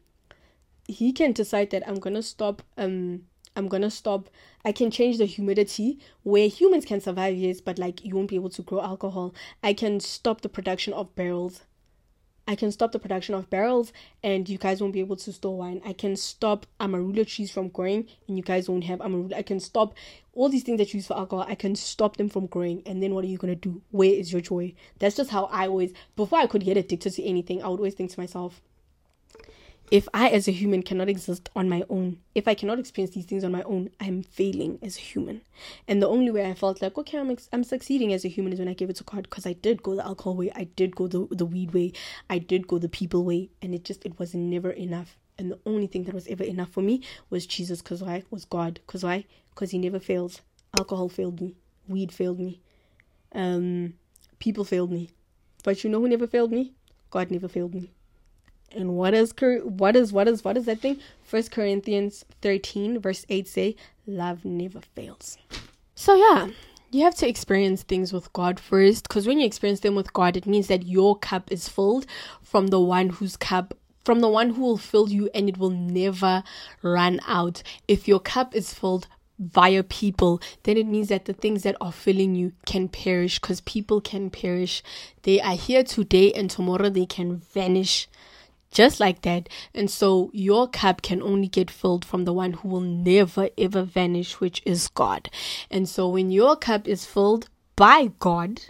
he 0.87 1.13
can 1.13 1.33
decide 1.33 1.71
that 1.71 1.87
I'm 1.89 2.01
gonna 2.01 2.23
stop. 2.23 2.63
Um, 2.77 3.27
I'm 3.57 3.69
gonna 3.69 3.91
stop. 3.91 4.29
I 4.65 4.73
can 4.73 4.91
change 4.91 5.19
the 5.19 5.27
humidity 5.27 5.99
where 6.25 6.49
humans 6.49 6.85
can 6.85 7.01
survive, 7.01 7.37
yes, 7.37 7.61
but 7.61 7.79
like 7.79 8.05
you 8.05 8.17
won't 8.17 8.29
be 8.29 8.37
able 8.37 8.51
to 8.51 8.63
grow 8.63 8.81
alcohol. 8.83 9.35
I 9.63 9.73
can 9.73 10.01
stop 10.01 10.41
the 10.41 10.49
production 10.49 10.93
of 10.93 11.15
barrels 11.15 11.63
I 12.47 12.57
can 12.57 12.71
stop 12.71 12.93
the 12.93 12.99
production 12.99 13.35
of 13.35 13.49
barrels 13.49 13.93
and 14.23 14.49
you 14.49 14.59
guys 14.59 14.81
won't 14.81 14.93
be 14.93 15.01
able 15.01 15.17
to 15.17 15.33
store 15.33 15.57
wine. 15.57 15.81
I 15.85 15.95
can 15.95 16.15
stop 16.15 16.67
Amarula 16.79 17.27
trees 17.27 17.51
from 17.51 17.69
growing 17.69 18.07
and 18.29 18.37
you 18.37 18.43
guys 18.43 18.69
won't 18.69 18.85
have 18.85 18.99
Amarula. 18.99 19.35
I 19.35 19.43
can 19.43 19.61
stop 19.61 19.95
all 20.35 20.49
these 20.49 20.63
things 20.63 20.79
that 20.79 20.93
you 20.93 20.99
use 20.99 21.07
for 21.07 21.17
alcohol. 21.17 21.47
I 21.49 21.55
can 21.55 21.75
stop 21.75 22.17
them 22.17 22.29
from 22.29 22.47
growing. 22.47 22.83
And 22.85 23.03
then 23.03 23.15
what 23.15 23.25
are 23.25 23.29
you 23.29 23.39
going 23.39 23.55
to 23.55 23.61
do? 23.61 23.81
Where 23.93 24.11
is 24.11 24.31
your 24.31 24.43
joy? 24.43 24.75
That's 24.99 25.17
just 25.17 25.31
how 25.31 25.45
I 25.47 25.69
always, 25.69 25.95
before 26.17 26.39
I 26.39 26.47
could 26.47 26.65
get 26.65 26.77
addicted 26.77 27.15
to 27.15 27.23
anything, 27.23 27.63
I 27.63 27.69
would 27.69 27.79
always 27.79 27.95
think 27.95 28.11
to 28.11 28.21
myself, 28.21 28.61
if 29.95 30.09
I, 30.13 30.29
as 30.31 30.49
a 30.49 30.51
human, 30.51 30.83
cannot 30.83 31.09
exist 31.09 31.51
on 31.55 31.69
my 31.69 31.85
own, 31.89 32.19
if 32.35 32.49
I 32.49 32.55
cannot 32.55 32.81
experience 32.81 33.15
these 33.15 33.27
things 33.27 33.45
on 33.45 33.53
my 33.53 33.63
own, 33.63 33.91
I'm 34.01 34.25
failing 34.25 34.81
as 34.83 34.97
a 34.97 35.01
human. 35.01 35.43
And 35.87 36.03
the 36.03 36.09
only 36.09 36.33
way 36.33 36.51
I 36.51 36.55
felt 36.55 36.83
like, 36.83 36.99
okay, 36.99 37.17
I'm, 37.17 37.31
ex- 37.31 37.49
I'm 37.53 37.63
succeeding 37.63 38.13
as 38.13 38.25
a 38.25 38.29
human 38.29 38.53
is 38.53 38.59
when 38.59 38.67
I 38.67 38.75
gave 38.75 38.91
it 38.91 38.97
to 38.97 39.05
God 39.05 39.23
because 39.23 39.47
I 39.47 39.53
did 39.53 39.85
go 39.85 39.95
the 39.95 40.05
alcohol 40.05 40.35
way, 40.35 40.51
I 40.53 40.65
did 40.65 40.97
go 40.97 41.07
the, 41.07 41.29
the 41.31 41.47
weed 41.47 41.73
way, 41.73 41.93
I 42.29 42.39
did 42.39 42.67
go 42.67 42.79
the 42.79 42.89
people 42.89 43.23
way, 43.25 43.51
and 43.63 43.73
it 43.73 43.85
just, 43.85 44.05
it 44.05 44.19
was 44.19 44.35
never 44.35 44.73
enough. 44.73 45.17
And 45.39 45.53
the 45.53 45.61
only 45.65 45.87
thing 45.87 46.03
that 46.05 46.15
was 46.15 46.27
ever 46.27 46.43
enough 46.43 46.71
for 46.71 46.83
me 46.83 47.01
was 47.31 47.47
Jesus 47.47 47.81
because 47.81 48.03
why? 48.03 48.25
Was 48.33 48.45
God. 48.45 48.81
Because 48.85 49.05
why? 49.05 49.27
Because 49.51 49.71
He 49.71 49.79
never 49.79 50.01
fails. 50.01 50.41
Alcohol 50.77 51.09
failed 51.09 51.41
me, 51.41 51.55
weed 51.87 52.11
failed 52.11 52.41
me, 52.41 52.59
um, 53.33 53.95
people 54.41 54.65
failed 54.65 54.91
me. 54.91 55.11
But 55.63 55.85
you 55.85 55.91
know 55.91 56.01
who 56.01 56.09
never 56.09 56.27
failed 56.27 56.51
me? 56.51 56.73
God 57.11 57.31
never 57.31 57.47
failed 57.47 57.75
me. 57.77 57.94
And 58.75 58.97
what 58.97 59.15
is 59.15 59.33
what 59.63 59.97
is 59.97 60.13
what 60.13 60.29
is 60.29 60.45
what 60.45 60.57
is 60.57 60.67
that 60.67 60.81
thing? 60.81 60.99
First 61.23 61.51
Corinthians 61.51 62.25
13 62.43 63.01
verse 63.01 63.25
8 63.29 63.49
say, 63.49 63.77
love 64.07 64.45
never 64.45 64.81
fails. 64.95 65.39
So 65.95 66.15
yeah, 66.15 66.49
you 66.91 67.03
have 67.03 67.15
to 67.17 67.29
experience 67.29 67.83
things 67.83 68.13
with 68.13 68.33
God 68.33 68.61
first 68.61 69.09
because 69.09 69.27
when 69.27 69.41
you 69.41 69.47
experience 69.47 69.81
them 69.81 69.95
with 69.95 70.13
God, 70.13 70.37
it 70.37 70.47
means 70.47 70.69
that 70.69 70.87
your 70.87 71.19
cup 71.19 71.51
is 71.51 71.69
filled 71.69 72.07
from 72.43 72.69
the 72.69 72.81
one 72.81 73.11
whose 73.11 73.37
cup 73.37 73.75
from 74.05 74.21
the 74.21 74.29
one 74.29 74.51
who 74.51 74.63
will 74.63 74.77
fill 74.77 75.09
you 75.09 75.31
and 75.35 75.49
it 75.49 75.59
will 75.59 75.71
never 75.71 76.43
run 76.83 77.21
out. 77.27 77.63
If 77.89 78.07
your 78.07 78.21
cup 78.21 78.55
is 78.55 78.75
filled 78.75 79.09
via 79.39 79.83
people, 79.83 80.41
then 80.65 80.77
it 80.77 80.87
means 80.87 81.09
that 81.09 81.25
the 81.25 81.33
things 81.33 81.63
that 81.63 81.77
are 81.81 81.91
filling 81.91 82.35
you 82.35 82.53
can 82.67 82.89
perish 82.89 83.41
because 83.41 83.61
people 83.63 84.01
can 84.01 84.31
perish. 84.31 84.83
They 85.23 85.41
are 85.41 85.57
here 85.57 85.83
today 85.83 86.33
and 86.33 86.51
tomorrow 86.51 86.91
they 86.91 87.07
can 87.07 87.39
vanish 87.39 88.09
just 88.75 89.01
like 89.01 89.23
that. 89.23 89.49
And 89.73 89.91
so 89.91 90.31
your 90.35 90.69
cup 90.69 91.01
can 91.01 91.23
only 91.23 91.49
get 91.49 91.71
filled 91.71 92.05
from 92.05 92.25
the 92.25 92.33
one 92.33 92.53
who 92.53 92.69
will 92.69 92.81
never 92.81 93.49
ever 93.57 93.83
vanish, 93.83 94.41
which 94.41 94.61
is 94.67 94.89
God. 94.89 95.31
And 95.71 95.89
so 95.89 96.09
when 96.09 96.31
your 96.31 96.57
cup 96.57 96.87
is 96.87 97.07
filled 97.07 97.49
by 97.77 98.11
God, 98.19 98.61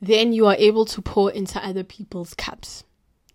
then 0.00 0.32
you 0.32 0.46
are 0.46 0.56
able 0.58 0.86
to 0.86 1.02
pour 1.02 1.30
into 1.30 1.64
other 1.64 1.84
people's 1.84 2.34
cups. 2.34 2.84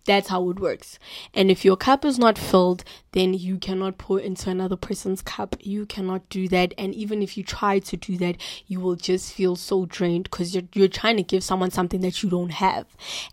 That's 0.05 0.27
how 0.27 0.49
it 0.49 0.59
works. 0.59 0.99
And 1.33 1.49
if 1.49 1.65
your 1.65 1.75
cup 1.75 2.05
is 2.05 2.19
not 2.19 2.37
filled, 2.37 2.83
then 3.13 3.33
you 3.33 3.57
cannot 3.57 3.97
pour 3.97 4.19
into 4.19 4.49
another 4.49 4.75
person's 4.75 5.21
cup. 5.21 5.55
You 5.61 5.85
cannot 5.85 6.27
do 6.29 6.47
that. 6.49 6.73
And 6.77 6.93
even 6.93 7.23
if 7.23 7.37
you 7.37 7.43
try 7.43 7.79
to 7.79 7.97
do 7.97 8.17
that, 8.17 8.35
you 8.67 8.79
will 8.81 8.97
just 8.97 9.33
feel 9.33 9.55
so 9.55 9.85
drained 9.85 10.25
because 10.25 10.53
you're, 10.53 10.65
you're 10.73 10.87
trying 10.89 11.17
to 11.17 11.23
give 11.23 11.43
someone 11.43 11.71
something 11.71 12.01
that 12.01 12.21
you 12.21 12.29
don't 12.29 12.51
have. 12.51 12.85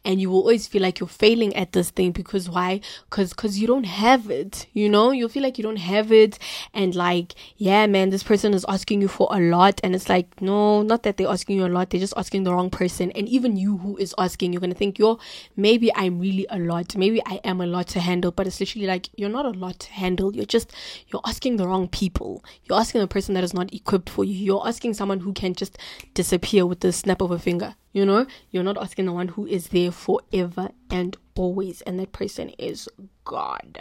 And 0.04 0.20
you 0.20 0.30
will 0.30 0.38
always 0.38 0.66
feel 0.66 0.82
like 0.82 1.00
you're 1.00 1.08
failing 1.08 1.54
at 1.56 1.72
this 1.72 1.90
thing 1.90 2.12
because 2.12 2.48
why? 2.48 2.80
Because 3.10 3.30
because 3.30 3.58
you 3.58 3.66
don't 3.66 3.84
have 3.84 4.30
it. 4.30 4.66
You 4.72 4.88
know, 4.88 5.10
you'll 5.10 5.28
feel 5.28 5.42
like 5.42 5.58
you 5.58 5.64
don't 5.64 5.76
have 5.76 6.12
it. 6.12 6.38
And 6.72 6.94
like, 6.94 7.34
yeah, 7.56 7.86
man, 7.86 8.10
this 8.10 8.22
person 8.22 8.54
is 8.54 8.64
asking 8.68 9.02
you 9.02 9.08
for 9.08 9.28
a 9.32 9.40
lot. 9.40 9.80
And 9.82 9.94
it's 9.94 10.08
like, 10.08 10.40
no, 10.40 10.82
not 10.82 11.02
that 11.02 11.16
they're 11.16 11.28
asking 11.28 11.56
you 11.56 11.66
a 11.66 11.68
lot. 11.68 11.90
They're 11.90 12.00
just 12.00 12.14
asking 12.16 12.44
the 12.44 12.54
wrong 12.54 12.70
person. 12.70 13.10
And 13.12 13.28
even 13.28 13.56
you 13.56 13.78
who 13.78 13.96
is 13.96 14.14
asking, 14.16 14.52
you're 14.52 14.60
going 14.60 14.72
to 14.72 14.78
think, 14.78 14.98
yo, 14.98 15.18
maybe 15.56 15.92
I'm 15.94 16.20
really 16.20 16.46
a 16.50 16.61
lot. 16.66 16.96
Maybe 16.96 17.20
I 17.26 17.40
am 17.44 17.60
a 17.60 17.66
lot 17.66 17.88
to 17.88 18.00
handle, 18.00 18.30
but 18.30 18.46
it's 18.46 18.60
literally 18.60 18.86
like 18.86 19.08
you're 19.16 19.28
not 19.28 19.46
a 19.46 19.50
lot 19.50 19.78
to 19.80 19.92
handle. 19.92 20.34
You're 20.34 20.44
just 20.44 20.72
you're 21.08 21.20
asking 21.24 21.56
the 21.56 21.66
wrong 21.66 21.88
people. 21.88 22.44
You're 22.64 22.78
asking 22.78 23.02
a 23.02 23.06
person 23.06 23.34
that 23.34 23.44
is 23.44 23.54
not 23.54 23.72
equipped 23.72 24.10
for 24.10 24.24
you. 24.24 24.34
You're 24.34 24.66
asking 24.66 24.94
someone 24.94 25.20
who 25.20 25.32
can 25.32 25.54
just 25.54 25.78
disappear 26.14 26.66
with 26.66 26.80
the 26.80 26.92
snap 26.92 27.20
of 27.20 27.30
a 27.30 27.38
finger. 27.38 27.74
You 27.92 28.06
know, 28.06 28.26
you're 28.50 28.62
not 28.62 28.78
asking 28.78 29.06
the 29.06 29.12
one 29.12 29.28
who 29.28 29.46
is 29.46 29.68
there 29.68 29.90
forever 29.90 30.70
and 30.90 31.16
always, 31.34 31.82
and 31.82 31.98
that 32.00 32.12
person 32.12 32.50
is 32.58 32.88
God. 33.24 33.80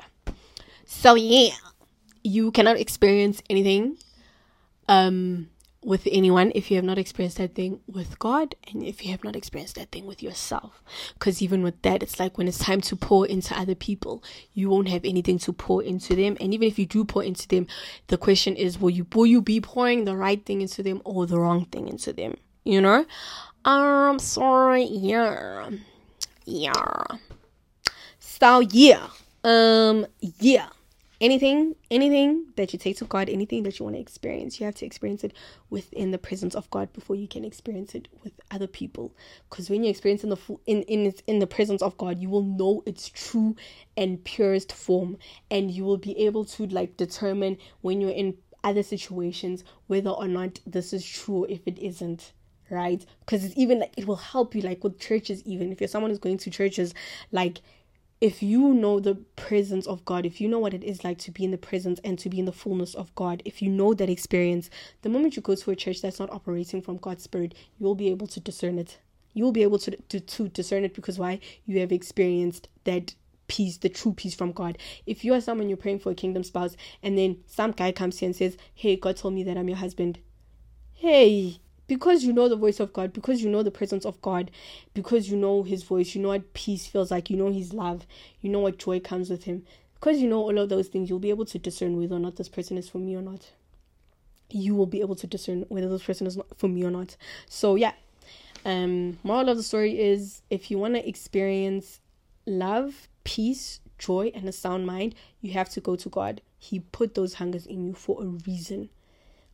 So 0.86 1.16
yeah, 1.16 1.56
you 2.24 2.52
cannot 2.52 2.78
experience 2.78 3.42
anything 3.50 3.98
um 4.88 5.48
with 5.84 6.08
anyone 6.12 6.52
if 6.54 6.70
you 6.70 6.76
have 6.76 6.86
not 6.86 7.00
experienced 7.00 7.38
that 7.38 7.56
thing 7.56 7.80
with 7.88 8.20
God 8.20 8.54
and 8.72 8.84
if 8.84 9.04
you 9.04 9.12
have 9.12 9.24
not 9.24 9.36
experienced 9.36 9.76
that 9.76 9.92
thing 9.92 10.06
with 10.06 10.22
yourself. 10.22 10.84
Because 11.14 11.42
even 11.42 11.64
with 11.64 11.82
that, 11.82 12.04
it's 12.04 12.20
like 12.20 12.38
when 12.38 12.48
it's 12.48 12.60
time 12.60 12.82
to 12.82 12.96
pour 12.96 13.26
into 13.26 13.58
other 13.58 13.74
people, 13.74 14.24
you 14.54 14.70
won't 14.70 14.90
have 14.90 15.04
anything 15.04 15.40
to 15.40 15.54
pour 15.54 15.82
into 15.82 16.16
them. 16.16 16.38
And 16.40 16.54
even 16.54 16.68
if 16.68 16.78
you 16.78 16.86
do 16.86 17.04
pour 17.04 17.24
into 17.24 17.48
them, 17.48 17.66
the 18.08 18.18
question 18.18 18.56
is 18.56 18.80
will 18.80 18.92
you 18.92 19.08
will 19.14 19.26
you 19.26 19.42
be 19.42 19.60
pouring 19.60 20.06
the 20.06 20.16
right 20.16 20.46
thing 20.46 20.62
into 20.62 20.84
them 20.84 21.02
or 21.04 21.26
the 21.26 21.40
wrong 21.40 21.66
thing 21.66 21.88
into 21.88 22.14
them? 22.14 22.36
You 22.64 22.82
know? 22.82 23.06
Um 23.66 24.20
sorry, 24.20 24.84
yeah. 24.84 25.72
Yeah. 26.46 27.04
So 28.20 28.60
yeah. 28.60 29.08
Um 29.44 30.06
yeah 30.22 30.70
anything 31.22 31.76
anything 31.90 32.48
that 32.58 32.74
you 32.74 32.80
take 32.80 32.98
to 32.98 33.06
god 33.06 33.30
anything 33.30 33.64
that 33.64 33.80
you 33.80 33.86
want 33.86 33.96
to 33.96 34.02
experience 34.02 34.60
you 34.60 34.66
have 34.66 34.76
to 34.76 34.86
experience 34.86 35.24
it 35.24 35.34
within 35.70 36.12
the 36.12 36.18
presence 36.18 36.56
of 36.56 36.70
god 36.72 36.92
before 36.94 37.16
you 37.16 37.28
can 37.28 37.46
experience 37.46 37.96
it 37.96 38.08
with 38.24 38.34
other 38.52 38.68
people. 38.68 39.16
Because 39.50 39.70
when 39.70 39.84
you 39.84 39.90
experience 39.90 40.24
in 40.24 40.30
the 40.30 40.36
full 40.36 40.62
in 40.66 40.84
in 40.84 41.14
in 41.28 41.40
the 41.40 41.48
presence 41.48 41.82
of 41.82 41.98
god 41.98 42.20
you 42.20 42.30
will 42.30 42.44
know 42.44 42.84
its 42.86 43.08
true 43.08 43.56
and 43.98 44.24
purest 44.24 44.72
form. 44.72 45.18
And 45.50 45.72
you 45.72 45.84
will 45.84 45.98
be 45.98 46.18
able 46.26 46.46
to 46.46 46.68
like 46.68 46.98
determine 46.98 47.58
when 47.82 48.02
you're 48.02 48.12
in 48.12 48.38
other 48.64 48.84
situations 48.84 49.64
whether 49.88 50.12
or 50.12 50.28
not 50.28 50.60
this 50.68 50.94
is 50.94 51.06
true 51.06 51.46
if 51.50 51.62
it 51.66 51.80
isn't 51.80 52.34
right? 52.70 53.06
Because 53.20 53.44
it's 53.44 53.58
even 53.58 53.80
like 53.80 53.94
it 53.98 54.08
will 54.08 54.16
help 54.16 54.56
you 54.56 54.62
like 54.62 54.82
with 54.82 54.98
churches 54.98 55.44
even. 55.44 55.74
If 55.74 55.82
you're 55.82 55.90
someone 55.90 56.10
who's 56.10 56.20
going 56.20 56.38
to 56.38 56.50
churches 56.50 56.94
like 57.34 57.60
if 58.22 58.44
you 58.44 58.76
know 58.76 59.00
the 59.00 59.16
presence 59.36 59.88
of 59.88 60.06
God, 60.06 60.28
if 60.28 60.40
you 60.40 60.48
know 60.48 60.60
what 60.60 60.76
it 60.76 60.84
is 60.84 61.04
like 61.04 61.18
to 61.20 61.32
be 61.32 61.44
in 61.44 61.50
the 61.50 61.58
presence 61.58 62.00
and 62.04 62.20
to 62.20 62.30
be 62.30 62.38
in 62.38 62.46
the 62.46 62.52
fullness 62.52 62.94
of 62.94 63.14
God, 63.16 63.42
if 63.46 63.64
you 63.64 63.70
know 63.70 63.96
that 63.96 64.12
experience, 64.12 64.70
the 65.02 65.10
moment 65.10 65.36
you 65.36 65.42
go 65.42 65.56
to 65.56 65.72
a 65.72 65.76
church 65.76 66.02
that's 66.02 66.20
not 66.20 66.30
operating 66.30 66.84
from 66.84 66.98
God's 66.98 67.24
Spirit, 67.24 67.56
you 67.80 67.86
will 67.86 67.96
be 67.96 68.10
able 68.12 68.28
to 68.28 68.40
discern 68.40 68.78
it. 68.78 69.00
You 69.34 69.44
will 69.44 69.52
be 69.52 69.64
able 69.64 69.80
to, 69.80 69.96
to, 70.10 70.20
to 70.20 70.50
discern 70.50 70.84
it 70.84 70.94
because 70.94 71.18
why? 71.18 71.40
You 71.66 71.80
have 71.80 71.92
experienced 71.92 72.70
that 72.84 73.16
peace, 73.48 73.78
the 73.78 73.90
true 73.90 74.14
peace 74.14 74.36
from 74.36 74.52
God. 74.52 74.78
If 75.08 75.26
you 75.26 75.34
are 75.34 75.42
someone 75.42 75.68
you're 75.68 75.78
praying 75.78 76.00
for 76.00 76.12
a 76.12 76.16
kingdom 76.16 76.44
spouse, 76.44 76.78
and 77.02 77.18
then 77.18 77.38
some 77.48 77.72
guy 77.72 77.92
comes 77.92 78.20
here 78.20 78.28
and 78.28 78.36
says, 78.36 78.56
Hey, 78.76 78.98
God 78.98 79.18
told 79.18 79.34
me 79.34 79.44
that 79.46 79.58
I'm 79.58 79.68
your 79.68 79.78
husband. 79.78 80.20
Hey, 80.94 81.58
because 81.92 82.24
you 82.24 82.32
know 82.32 82.48
the 82.48 82.56
voice 82.56 82.80
of 82.80 82.94
God, 82.94 83.12
because 83.12 83.44
you 83.44 83.50
know 83.50 83.64
the 83.64 83.70
presence 83.70 84.06
of 84.06 84.22
God, 84.22 84.50
because 84.94 85.30
you 85.30 85.36
know 85.36 85.62
His 85.62 85.84
voice, 85.84 86.16
you 86.16 86.22
know 86.22 86.30
what 86.30 86.54
peace 86.54 86.88
feels 86.88 87.12
like, 87.12 87.30
you 87.30 87.36
know 87.36 87.52
His 87.52 87.74
love, 87.74 88.08
you 88.40 88.50
know 88.50 88.60
what 88.60 88.78
joy 88.78 89.02
comes 89.02 89.30
with 89.30 89.44
Him. 89.44 89.66
Because 89.96 90.22
you 90.22 90.30
know 90.30 90.38
all 90.38 90.58
of 90.58 90.70
those 90.70 90.88
things, 90.88 91.10
you'll 91.10 91.20
be 91.20 91.32
able 91.32 91.44
to 91.44 91.60
discern 91.60 92.00
whether 92.00 92.16
or 92.16 92.20
not 92.20 92.38
this 92.38 92.48
person 92.48 92.78
is 92.78 92.88
for 92.88 93.00
me 93.00 93.14
or 93.14 93.22
not. 93.22 93.52
You 94.50 94.74
will 94.74 94.86
be 94.86 95.02
able 95.02 95.16
to 95.16 95.28
discern 95.28 95.66
whether 95.68 95.90
this 95.90 96.04
person 96.04 96.28
is 96.28 96.40
for 96.56 96.70
me 96.70 96.86
or 96.86 96.92
not. 96.92 97.18
So 97.50 97.76
yeah, 97.76 97.92
um, 98.64 99.20
moral 99.22 99.50
of 99.50 99.58
the 99.58 99.64
story 99.64 100.00
is 100.00 100.44
if 100.50 100.72
you 100.72 100.78
want 100.78 100.94
to 100.94 101.06
experience 101.06 102.00
love, 102.46 103.10
peace, 103.26 103.82
joy, 103.98 104.32
and 104.34 104.48
a 104.48 104.54
sound 104.54 104.86
mind, 104.86 105.14
you 105.42 105.52
have 105.52 105.68
to 105.72 105.82
go 105.82 105.98
to 105.98 106.08
God. 106.08 106.40
He 106.58 106.80
put 106.80 107.16
those 107.16 107.34
hungers 107.34 107.66
in 107.66 107.86
you 107.86 107.94
for 107.96 108.24
a 108.24 108.28
reason, 108.28 108.88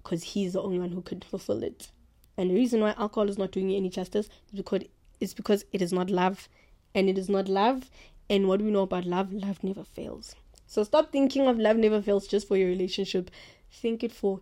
because 0.03 0.21
He's 0.21 0.53
the 0.53 0.61
only 0.61 0.77
one 0.77 0.91
who 0.91 1.01
could 1.01 1.25
fulfill 1.25 1.63
it. 1.63 1.89
And 2.37 2.49
the 2.49 2.55
reason 2.55 2.81
why 2.81 2.93
alcohol 2.97 3.29
is 3.29 3.37
not 3.37 3.51
doing 3.51 3.69
you 3.69 3.77
any 3.77 3.89
justice 3.89 4.29
is 4.51 4.57
because 4.57 4.83
it's 5.19 5.33
because 5.33 5.65
it 5.73 5.81
is 5.81 5.91
not 5.91 6.09
love. 6.09 6.47
And 6.93 7.09
it 7.09 7.17
is 7.17 7.29
not 7.29 7.47
love. 7.47 7.89
And 8.29 8.47
what 8.47 8.61
we 8.61 8.71
know 8.71 8.81
about 8.81 9.05
love, 9.05 9.33
love 9.33 9.63
never 9.63 9.83
fails. 9.83 10.35
So 10.67 10.83
stop 10.83 11.11
thinking 11.11 11.47
of 11.47 11.57
love 11.57 11.77
never 11.77 12.01
fails 12.01 12.27
just 12.27 12.47
for 12.47 12.57
your 12.57 12.67
relationship. 12.67 13.31
Think 13.71 14.03
it 14.03 14.11
for 14.11 14.41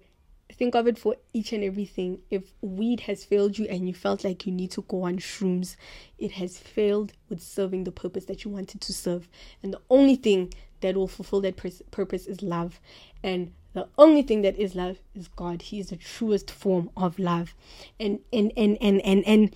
think 0.54 0.76
of 0.76 0.88
it 0.88 0.98
for 0.98 1.16
each 1.34 1.54
and 1.54 1.64
everything. 1.64 2.20
If 2.30 2.54
weed 2.62 3.02
has 3.02 3.24
failed 3.24 3.58
you 3.58 3.66
and 3.66 3.88
you 3.88 3.94
felt 3.94 4.24
like 4.24 4.46
you 4.46 4.52
need 4.52 4.72
to 4.72 4.82
go 4.84 5.04
on 5.04 5.18
shrooms, 5.18 5.76
it 6.18 6.32
has 6.34 6.58
failed 6.58 7.14
with 7.30 7.42
serving 7.42 7.84
the 7.84 7.92
purpose 7.92 8.26
that 8.26 8.44
you 8.44 8.52
wanted 8.52 8.82
to 8.82 8.94
serve. 8.94 9.28
And 9.64 9.74
the 9.74 9.82
only 9.90 10.16
thing 10.16 10.54
that 10.86 10.96
will 10.96 11.08
fulfill 11.08 11.42
that 11.42 11.58
pers- 11.58 11.82
purpose 11.92 12.28
is 12.28 12.42
love. 12.42 12.80
And 13.24 13.54
the 13.74 13.88
only 13.98 14.22
thing 14.22 14.44
that 14.44 14.58
is 14.58 14.76
love 14.76 15.00
is 15.16 15.28
God. 15.28 15.64
He 15.64 15.80
is 15.80 15.90
the 15.90 15.98
truest 15.98 16.52
form 16.52 16.90
of 16.96 17.18
love. 17.20 17.54
And 18.00 18.20
and 18.32 18.52
and 18.56 18.78
and 18.80 19.02
and 19.02 19.26
and, 19.26 19.56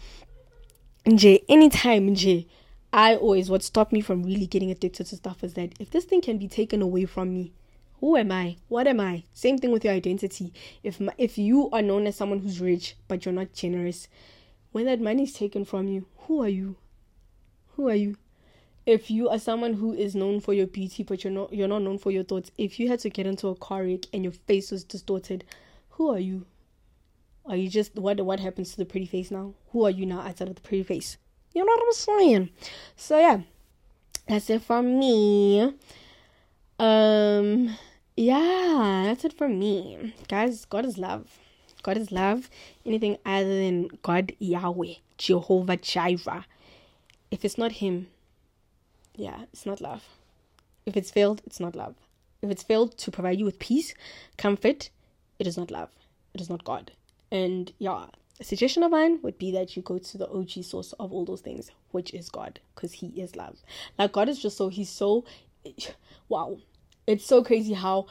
and 1.06 1.20
Jay, 1.20 1.44
anytime 1.48 2.16
Jay, 2.16 2.48
I 2.92 3.16
always 3.16 3.50
what 3.50 3.64
stopped 3.64 3.94
me 3.94 4.02
from 4.02 4.24
really 4.24 4.48
getting 4.48 4.72
addicted 4.72 5.06
to 5.06 5.16
stuff 5.16 5.44
is 5.44 5.54
that 5.54 5.74
if 5.80 5.92
this 5.92 6.06
thing 6.06 6.22
can 6.22 6.38
be 6.38 6.48
taken 6.48 6.82
away 6.82 7.06
from 7.06 7.34
me, 7.34 7.54
who 8.00 8.18
am 8.18 8.32
I? 8.32 8.58
What 8.68 8.88
am 8.88 9.00
I? 9.00 9.24
Same 9.34 9.58
thing 9.58 9.72
with 9.72 9.86
your 9.86 9.94
identity. 9.94 10.54
If 10.84 11.00
my, 11.00 11.14
if 11.18 11.38
you 11.38 11.70
are 11.72 11.82
known 11.82 12.08
as 12.08 12.16
someone 12.16 12.40
who's 12.40 12.60
rich 12.60 12.96
but 13.08 13.26
you're 13.26 13.34
not 13.34 13.54
generous, 13.54 14.08
when 14.72 14.86
that 14.86 15.00
money 15.00 15.24
is 15.24 15.34
taken 15.34 15.66
from 15.66 15.88
you, 15.88 16.08
who 16.28 16.42
are 16.42 16.50
you? 16.50 16.78
Who 17.76 17.88
are 17.90 17.96
you? 17.96 18.18
If 18.90 19.12
you 19.12 19.30
are 19.30 19.38
someone 19.38 19.74
who 19.74 19.94
is 19.94 20.16
known 20.16 20.40
for 20.40 20.52
your 20.52 20.66
beauty 20.66 21.04
but 21.04 21.24
you're 21.24 21.32
not 21.32 21.54
you're 21.54 21.68
not 21.68 21.84
known 21.84 22.00
for 22.00 22.10
your 22.10 22.24
thoughts, 22.24 22.50
if 22.58 22.80
you 22.80 22.88
had 22.88 22.98
to 23.02 23.10
get 23.12 23.28
into 23.28 23.48
a 23.50 23.56
car 23.56 23.84
wreck 23.84 24.06
and 24.12 24.24
your 24.24 24.34
face 24.34 24.72
was 24.72 24.84
distorted, 24.84 25.44
who 25.90 26.10
are 26.10 26.18
you? 26.18 26.48
Are 27.46 27.56
you 27.56 27.70
just 27.70 27.94
what 27.94 28.20
what 28.22 28.40
happens 28.40 28.72
to 28.72 28.78
the 28.78 28.86
pretty 28.86 29.06
face 29.06 29.30
now? 29.30 29.54
Who 29.74 29.86
are 29.86 29.92
you 29.92 30.08
now 30.08 30.22
outside 30.22 30.50
of 30.50 30.56
the 30.56 30.62
pretty 30.62 30.82
face? 30.82 31.18
You 31.54 31.64
know 31.64 31.72
what 31.72 31.84
I'm 31.86 31.94
saying? 31.94 32.50
So 32.96 33.20
yeah, 33.20 33.42
that's 34.28 34.50
it 34.50 34.64
for 34.64 34.82
me. 34.82 35.72
Um, 36.80 37.76
yeah, 38.18 39.04
that's 39.06 39.24
it 39.24 39.34
for 39.34 39.48
me, 39.48 40.16
guys. 40.28 40.66
God 40.66 40.86
is 40.86 40.98
love. 40.98 41.38
God 41.84 41.98
is 41.98 42.12
love. 42.12 42.50
Anything 42.88 43.20
other 43.24 43.56
than 43.56 43.90
God 44.02 44.34
Yahweh, 44.40 44.96
Jehovah 45.20 45.78
Jireh, 45.78 46.46
if 47.30 47.46
it's 47.46 47.60
not 47.60 47.74
Him, 47.74 48.08
yeah, 49.20 49.42
it's 49.52 49.66
not 49.66 49.82
love. 49.82 50.04
If 50.86 50.96
it's 50.96 51.12
failed, 51.12 51.42
it's 51.46 51.60
not 51.60 51.76
love. 51.76 51.96
If 52.42 52.50
it's 52.50 52.64
failed 52.64 52.98
to 53.00 53.12
provide 53.12 53.38
you 53.38 53.46
with 53.46 53.60
peace, 53.60 53.94
comfort, 54.38 54.90
it 55.38 55.46
is 55.46 55.58
not 55.58 55.72
love. 55.72 55.90
It 56.34 56.42
is 56.42 56.50
not 56.50 56.64
God. 56.64 56.92
And 57.32 57.72
yeah, 57.80 58.06
a 58.40 58.44
suggestion 58.44 58.82
of 58.84 58.92
mine 58.92 59.20
would 59.22 59.38
be 59.38 59.52
that 59.52 59.76
you 59.76 59.82
go 59.82 59.98
to 59.98 60.18
the 60.18 60.30
OG 60.30 60.64
source 60.64 60.94
of 60.94 61.12
all 61.12 61.26
those 61.26 61.42
things, 61.42 61.72
which 61.92 62.14
is 62.14 62.30
God, 62.30 62.62
because 62.74 62.94
He 62.94 63.08
is 63.08 63.36
love. 63.36 63.58
Like 63.98 64.14
God 64.14 64.30
is 64.30 64.42
just 64.42 64.56
so 64.56 64.70
He's 64.70 64.90
so 64.90 65.26
wow. 66.30 66.58
It's 67.06 67.26
so 67.26 67.44
crazy 67.44 67.74
how 67.74 68.06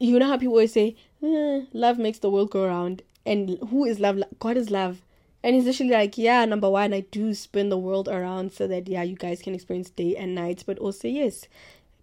you 0.00 0.18
know 0.18 0.26
how 0.26 0.38
people 0.38 0.54
always 0.54 0.72
say 0.72 0.96
eh, 1.22 1.62
love 1.72 1.98
makes 1.98 2.18
the 2.18 2.30
world 2.30 2.50
go 2.50 2.64
around, 2.64 3.02
and 3.24 3.58
who 3.70 3.84
is 3.84 4.00
love? 4.00 4.20
God 4.40 4.56
is 4.56 4.70
love. 4.70 5.02
And 5.46 5.54
he's 5.54 5.64
literally 5.64 5.92
like, 5.92 6.18
yeah, 6.18 6.44
number 6.44 6.68
one, 6.68 6.92
I 6.92 7.00
do 7.00 7.32
spin 7.32 7.68
the 7.68 7.78
world 7.78 8.08
around 8.08 8.52
so 8.52 8.66
that 8.66 8.88
yeah, 8.88 9.04
you 9.04 9.14
guys 9.14 9.40
can 9.40 9.54
experience 9.54 9.90
day 9.90 10.16
and 10.16 10.34
night, 10.34 10.64
but 10.66 10.78
also 10.78 11.06
yes, 11.06 11.46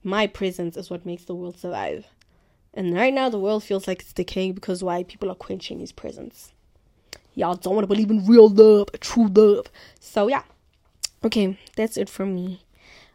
my 0.01 0.27
presence 0.27 0.77
is 0.77 0.89
what 0.89 1.06
makes 1.06 1.25
the 1.25 1.36
world 1.36 1.60
survive. 1.60 2.08
And 2.73 2.95
right 2.95 3.13
now, 3.13 3.29
the 3.29 3.39
world 3.39 3.63
feels 3.63 3.88
like 3.88 4.01
it's 4.01 4.13
decaying 4.13 4.53
because 4.53 4.84
why 4.84 5.03
people 5.03 5.29
are 5.29 5.36
quenching 5.36 5.79
his 5.79 5.91
presence 5.91 6.53
y'all 7.36 7.56
don't 7.56 7.75
want 7.75 7.84
to 7.84 7.88
believe 7.88 8.12
in 8.12 8.25
real 8.25 8.49
love, 8.49 8.88
true 8.99 9.27
love. 9.27 9.67
So 9.99 10.27
yeah. 10.27 10.43
Okay, 11.23 11.58
that's 11.75 11.97
it 11.97 12.10
from 12.10 12.36
me. 12.36 12.62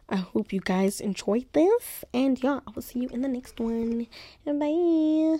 I 0.07 0.17
hope 0.17 0.51
you 0.51 0.61
guys 0.61 0.99
enjoyed 0.99 1.45
this. 1.53 2.03
And 2.13 2.41
yeah, 2.41 2.61
I 2.67 2.71
will 2.73 2.81
see 2.81 2.99
you 2.99 3.09
in 3.09 3.21
the 3.21 3.27
next 3.27 3.59
one. 3.59 4.07
Bye. 4.45 5.39